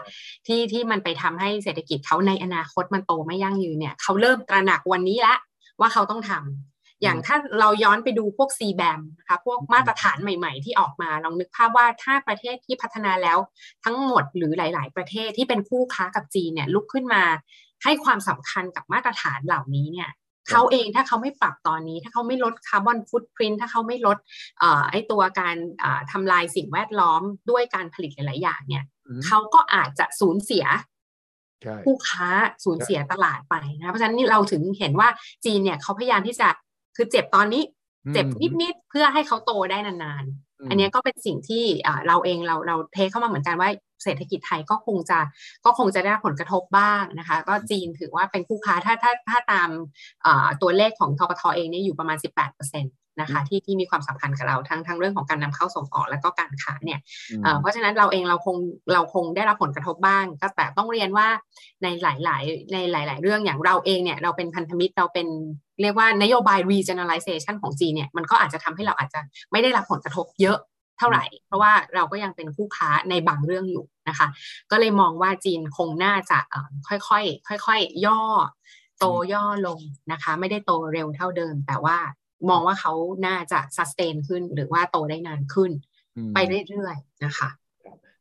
[0.46, 5.34] ที่ที่มันไปทำให้เศรษฐกิจเขาในอนาคตมันโตไม่ยั่งยืนเนี่ยเขาเริ่มตระหนักวันนี้ละ
[5.80, 13.38] ว่าเขาต้องทำอย่างถ้าเราย้อนไปดูพวก c b a m นะคะพวกมาตรฐานใหม่ๆ ที่ออกมาลองนึกภาพว่าถ้าประเทศที่พัฒนาแล้ว
[13.84, 17.22] ทั้งหมดหรือหลาย ๆ ประเทศที่เป็นคู่ค้ากับจีนเนี่ยลุกขึ้นมา
[17.84, 20.10] ให้ความสำคัญกับมาตรฐานเหล่านี้เนี่ย
[20.48, 24.18] เขาเองถ้าเขาไม่ปรับตอนนี้ ถ้าเขาไม่ลดคาร์บอนฟุตพิ้นถ้าเขาไม่ลด
[24.90, 25.57] ไอตัวการ
[26.12, 28.85] ทำลายสิ่งแวดล้อมด้วยการผลิตหลาย ๆ อย่างเนี่ย
[29.26, 30.64] เขาก็อาจจะสูญเสีย
[31.85, 32.29] ผู้ค้า
[32.64, 35.09] สูญเสียตลาดไปนะเพราะฉะนั้นนี่เราถึงเห็นว่า
[35.44, 36.48] จีนเนี่ยเขาพยายามที่จะ
[36.96, 37.62] คือเจ็บตอนนี้
[38.14, 38.26] เจ็บ
[38.62, 41.64] นิด ๆ เพื่อให้เขาโตได้นาน ๆ อันนี้ก็เป็นสิ่งที่
[42.07, 43.70] เราเองเราเราเทเข้ามาเหมือนกันว่า
[44.04, 45.18] เศรษฐกิจไทยก็คงจะ
[45.64, 49.68] ก็คงจะได้ผลกระทบบ้างนะคะ ก็จีนถือว่าเป็นคู่ค้าถ้าถ้าถ้าตาม
[50.62, 52.84] ตัวเลขของทปทเองเนี่ยอยู่ประมาณ 18%
[53.20, 57.00] นะคะที่ที่มีความสำคัญกับเราทั้งทั้งเรื่องของการนำเข้าส่งออกแล้วก็การค้าเนี่ย
[57.60, 58.56] เพราะฉะนั้นเราเองเราคง
[58.92, 61.28] เราคงได้รับผลกระทบบ้าง ก็แต่ต้องเรียนว่า
[61.82, 65.26] ในหลาย ๆ ในหลาย ๆ เรื่องอย่างเราเองเนี่ยเราเป็นพันธมิตรเราเป็น
[65.82, 69.20] เรียกว่านโยบาย regionalization ของจีนเนี่ยมันก็อาจจะทำให้เราอาจจะ
[69.52, 70.58] ไม่ได้รับผลกระทบเยอะ
[71.00, 74.28] เท่าไหร่ เพราะว่าเราก็ยังเป็นคู่ค้าในบางเรื่องอยู่นะคะ
[74.70, 76.38] ก็เลยมองว่าจีนคงน่าจะ
[76.88, 78.22] ค่อยๆค่อยๆย่อ
[78.98, 79.80] โตย่อลง
[80.12, 81.96] นะคะ ไม่ได้โตเร็วเท่าเดิม แต่ว่า
[82.50, 82.92] มองว่าเขา
[83.26, 85.70] น่าจะสแตนขึ้นหรือว่าโตได้นานขึ้น
[86.34, 87.48] ไปเรื่อยๆนะคะ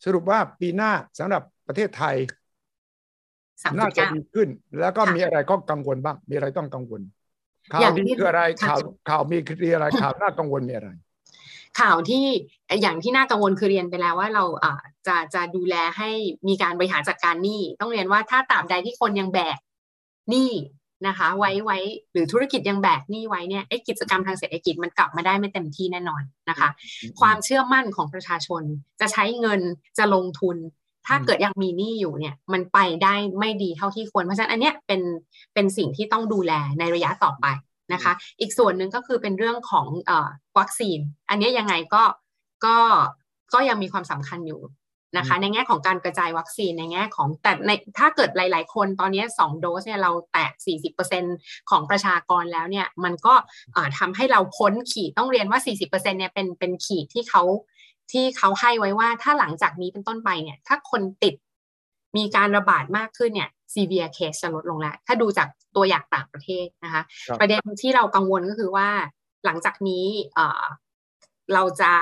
[0.03, 2.15] สรุปว่าปีหน้าสำหรับประเทศไทย
[3.77, 4.47] น่าจะดีขึ้น
[4.79, 7.01] แล้วก็มีอะไรก็กังวลบ้าง มีอะไรต้องกังวล
[7.73, 10.89] ข่าวดีคืออะไรข่าวข่าวมีคืออะไรข่าวน่ากังวลมีอะไร
[11.79, 12.25] ข่าวที่
[12.81, 16.09] อย่างที่น่ากังวลคือเรียนไปแล้วว่าเราอ่าจะจะดูแลให้
[16.47, 19.57] มีการบริหารจัดการหนี้ต้องเรียนว่าถ้าตราบใดที่คนยังแบก
[20.29, 20.51] หนี้
[21.07, 21.77] นะคะ ไว้ไว้
[22.11, 26.69] หรือธุรกิจยังแบกหนี้ไว้เนี่ยไอ้กิจกรรมทางเศรษฐกิจมันกลับมาได้ไม่เต็มที่แน่นอนนะคะ
[27.19, 28.63] ความเชื่อมั่นของประชาชน
[29.01, 29.61] จะใช้เงิน
[29.97, 30.57] จะลงทุน
[31.07, 35.01] ถ้าเกิดยังมีหนี้อยู่เนี่ย มันไปได้ไม่ดีเท่าที่ควรเพราะฉะนั้นอันเนี้ยเป็น
[35.53, 37.45] เป็นสิ่งที่ต้องดูแลในระยะต่อไป
[37.93, 40.11] นะคะ อีกส่วนหนึ่งก็คือเป็นเรื่องของอ
[40.57, 40.99] วัคซีน
[41.29, 42.03] อันนี้ยังไงก็
[42.65, 42.77] ก็
[43.53, 44.61] ก็ยังมีความสำคัญอยู่
[45.17, 50.51] นะคะ ในแง่ของการกระจายวัคซีนในแง่ของแต่ในถ้าเกิดหลาย ๆ คนตอนนี้2โดสเนี่ยเราแตะ
[51.09, 53.33] 40%ของประชากรแล้วเนี่ยมันก็
[53.97, 57.43] ทำให้เราพ้นขีดต้องเรียนว่า 40%เนี่ยเป็นเป็นขีดที่เขา
[58.11, 61.35] ที่เขาให้ไว้ว่าถ้าหลังจากนี้เป็นต้นไปเนี่ย ถ้าคนติด
[62.17, 67.03] มีการระบาดมากขึ้นเนี่ย severe case จะลดลงแล้ว ถ้าดูจากตัวอย่างต่างประเทศนะคะ
[67.39, 68.89] ประเด็นที่เรากังวลก็คือว่า
[69.45, 70.07] หลังจากนี้
[71.53, 71.93] เราจะ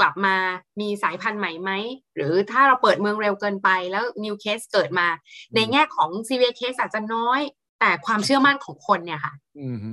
[0.00, 0.36] กลับมา
[0.80, 1.70] มีสายพันธุ์ใหม่ไหม
[2.16, 5.06] หรือถ้าเราเปิดเมืองเร็วเกินไปแล้ว new case เกิดมา
[5.54, 7.40] ในแง่ของ severe case อาจจะน้อย
[7.82, 9.34] แต่ความเชื่อมั่นของคนเนี่ยค่ะ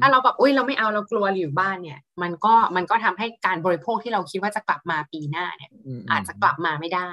[0.01, 5.71] ถ้าเราแบบอุ้ยเราไม่เอาเรากลัวอยู่บ้านเนี่ย มันก็มันก็ทำให้การบริโภคที่เราคิดว่าจะกลับมาปีหน้าเนี่ย
[6.11, 7.09] อาจจะกลับมาไม่ได้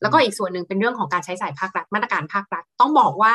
[0.00, 3.34] แล้วก็อีกส่วนหนึ่งเป็นเรื่องของการใช้จ่ายภาครัฐมาตรการภาครัฐ ต้องบอกว่า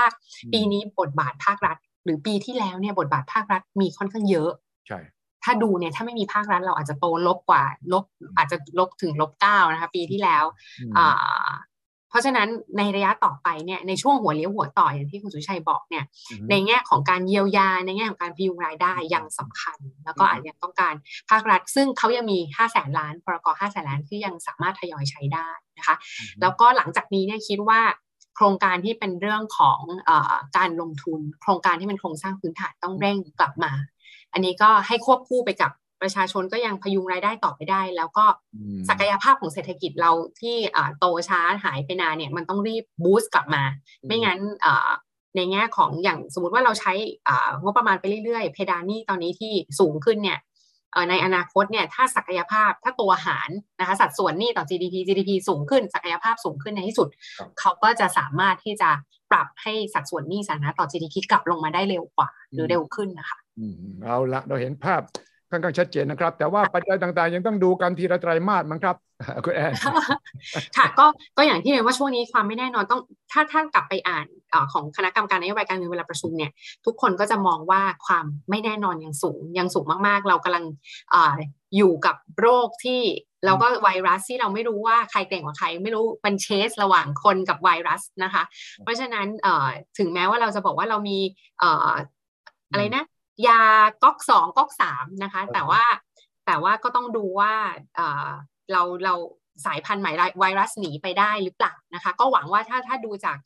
[0.54, 4.52] ปีนี้บทบาทภาครัฐ หรือปีที่แล้วเนี่ยบทบาทภาครัฐมีค่อนข้างเยอะ
[4.88, 5.00] ใช่
[5.44, 8.04] ถ้าดูเนี่ยถ้าไม่มีภาครัฐเราอาจจะโตลบกว่าลบ
[8.38, 10.44] อาจจะลบถึงลบเก้านะคะปีที่แล้ว
[10.98, 11.50] อ่า
[12.12, 12.48] เพราะฉะนั้น
[12.78, 16.04] ในระยะต่อไปเนี่ยในช่วงหัวเลี้ยวหัวต่ออย่างที่คุณสุชัยบอกเนี่ย
[16.50, 20.94] ในแง่ของการเยียวยา ในแง่ของการพยุงรายได้ยังสำคัญ แล้วก็อาจจะต้องการ
[21.30, 25.96] ภาครัฐ ซึ่งเขายังมี5้าแสนล้านพรกห้าแสนล้านที่ยังสามารถทยอยใช้ได้นะคะ
[26.42, 27.82] แล้วก็หลังจากนี้เนี่ยคิดว่า
[28.36, 30.12] โครงการที่เป็นเรื่องของอ
[30.58, 33.74] การลงทุน โครงการที่เป็นโครงสร้างพื้นฐานต้องเร่งกลับมา
[34.34, 35.72] อันนี้ก็ให้ควบคู่ไปกับ
[36.02, 38.26] ประชาชนก็ยังพยุงรายได้ต่อไปได้ แล้วก็
[38.90, 40.12] ศักยภาพของเศรษฐกิจเรา
[40.42, 40.56] ที่
[41.00, 43.64] โตช้าหายไปนานเนี่ยมันต้องรีบบูสต์กลับมา
[44.08, 44.40] ไม่งั้น
[45.36, 46.94] ในแง่ของอย่างสมมติว่าเราใช้
[47.64, 50.40] งบประมาณไปเรื่อยๆ เพดานนี่ตอนนี้ที่สูงขึ้นเนี่ย
[51.10, 57.08] ในอนาคตเนี่ยถ้าศักยภาพถ้าตัวหารนะคะสัดส่วนหนี้ต่อ GDP GDP สูงขึ้น ศักยภาพสูงขึ้นในที่สุด
[57.60, 58.90] เขาก็จะสามารถที่จะ
[59.32, 63.40] ปรับให้สัดส่วนหนี้สาธารณะต่อ GDP กลับลงมาได้เร็วกว่า หรือเร็วขึ้นนะคะ
[64.04, 65.02] เอาละเราเห็นภาพ
[65.52, 68.96] ค่อนข้างชัดเจนนะครับ แต่ว่าปัจจัยต่างๆ ยังต้องดูกันทีละไตรมาสมั้งครับ
[69.46, 69.74] คุณแอน
[70.78, 71.06] ค่ะก็
[71.38, 76.52] ก็อย่างที่เรียนว่าช่วงนี้ความไม่แน่นอนต้องถ้าถ้ากลับไปอ่านอของคณะกรรมการนโยบายการเงินเวลาประชุมเนี่ย
[76.86, 80.66] ทุกคนก็จะมองว่าความไม่แน่นอนยังสูงยังสูงมากๆ เรากำลัง
[81.14, 81.16] อ
[81.78, 83.02] อยู่กับโรคที่
[83.46, 88.44] เราก็ไวรัสที่เราไม่รู้ว่าใครเก่งกว่าใครไม่รู้เป็นเชสระหว่างคนกับไวรัสนะคะ
[88.84, 89.28] เพราะฉะนั้น
[89.98, 91.18] ถึงแม้ว่าเราจะบอกว่าเรามี
[92.72, 93.04] อะไรนะ
[93.48, 93.62] ยา
[94.04, 95.84] ก๊อกสองก๊อกสามนะคะ แต่ว่า
[96.46, 97.54] แต่ว่าก็ต้องดูว่า
[98.72, 99.14] เราเรา
[99.66, 103.38] สายพันธุ์ใหม่ไวรัสหนีไปได้หรือเปล่านะคะ ก็หวังว่าถ้าถ้าดูจาก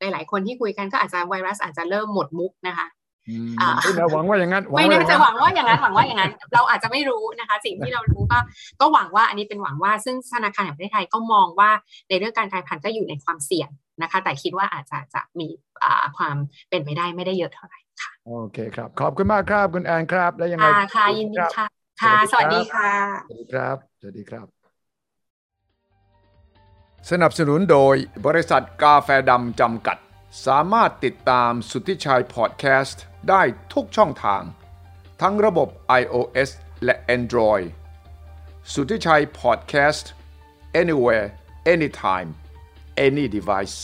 [0.00, 2.86] หลาย ๆ คนที่คุยกันก็อาจจะไวรัสอาจจะเริ่มหมดมุกนะคะ
[3.96, 8.38] ไม่หวังว่าอย่างนั้นไม่แน่จะหวังว่าอย่างนั้นหวังว่าอย่างนั้น เราอาจจะไม่รู้นะคะ สิ่งที่เรารู้ก็
[8.80, 11.70] ก็หวังว่าอันนี้เป็นหวังว่าซึ่งธนาคารแห่งประเทศไทยก็มองว่า
[12.08, 13.68] ในเรื่องการกลายพันธุ์ก็อยู่ในความเสี่ยง
[14.02, 15.48] นะคะ แต่คิดว่าอาจจะจะมี
[16.16, 16.36] ความ
[16.70, 21.66] เป็นไปได้ไม่ได้เยอะเท่าไหร่ ค่ะโอเคครับ ขอบคุณมากครับคุณแอนครับ แล้วยังไงค่ะยินดีค่ะ
[22.02, 22.90] ค่ะ สวัสดีค่ะ
[23.28, 24.46] สวัสดีครับ สวัสดีครับ
[27.10, 27.94] สนับสนุนโดย
[28.26, 29.98] บริษัทกาแฟดำจำกัด
[30.46, 33.42] สามารถติดตามสุทธิชัยพอดแคสต์ได้
[33.72, 34.42] ทุกช่องทาง
[35.20, 35.68] ทั้งระบบ
[36.00, 36.50] iOS
[36.84, 37.64] และ Android
[38.72, 40.10] สุทธิชัยพอดแคสต์
[40.80, 41.26] anywhere
[41.74, 42.28] anytime
[43.06, 43.78] any device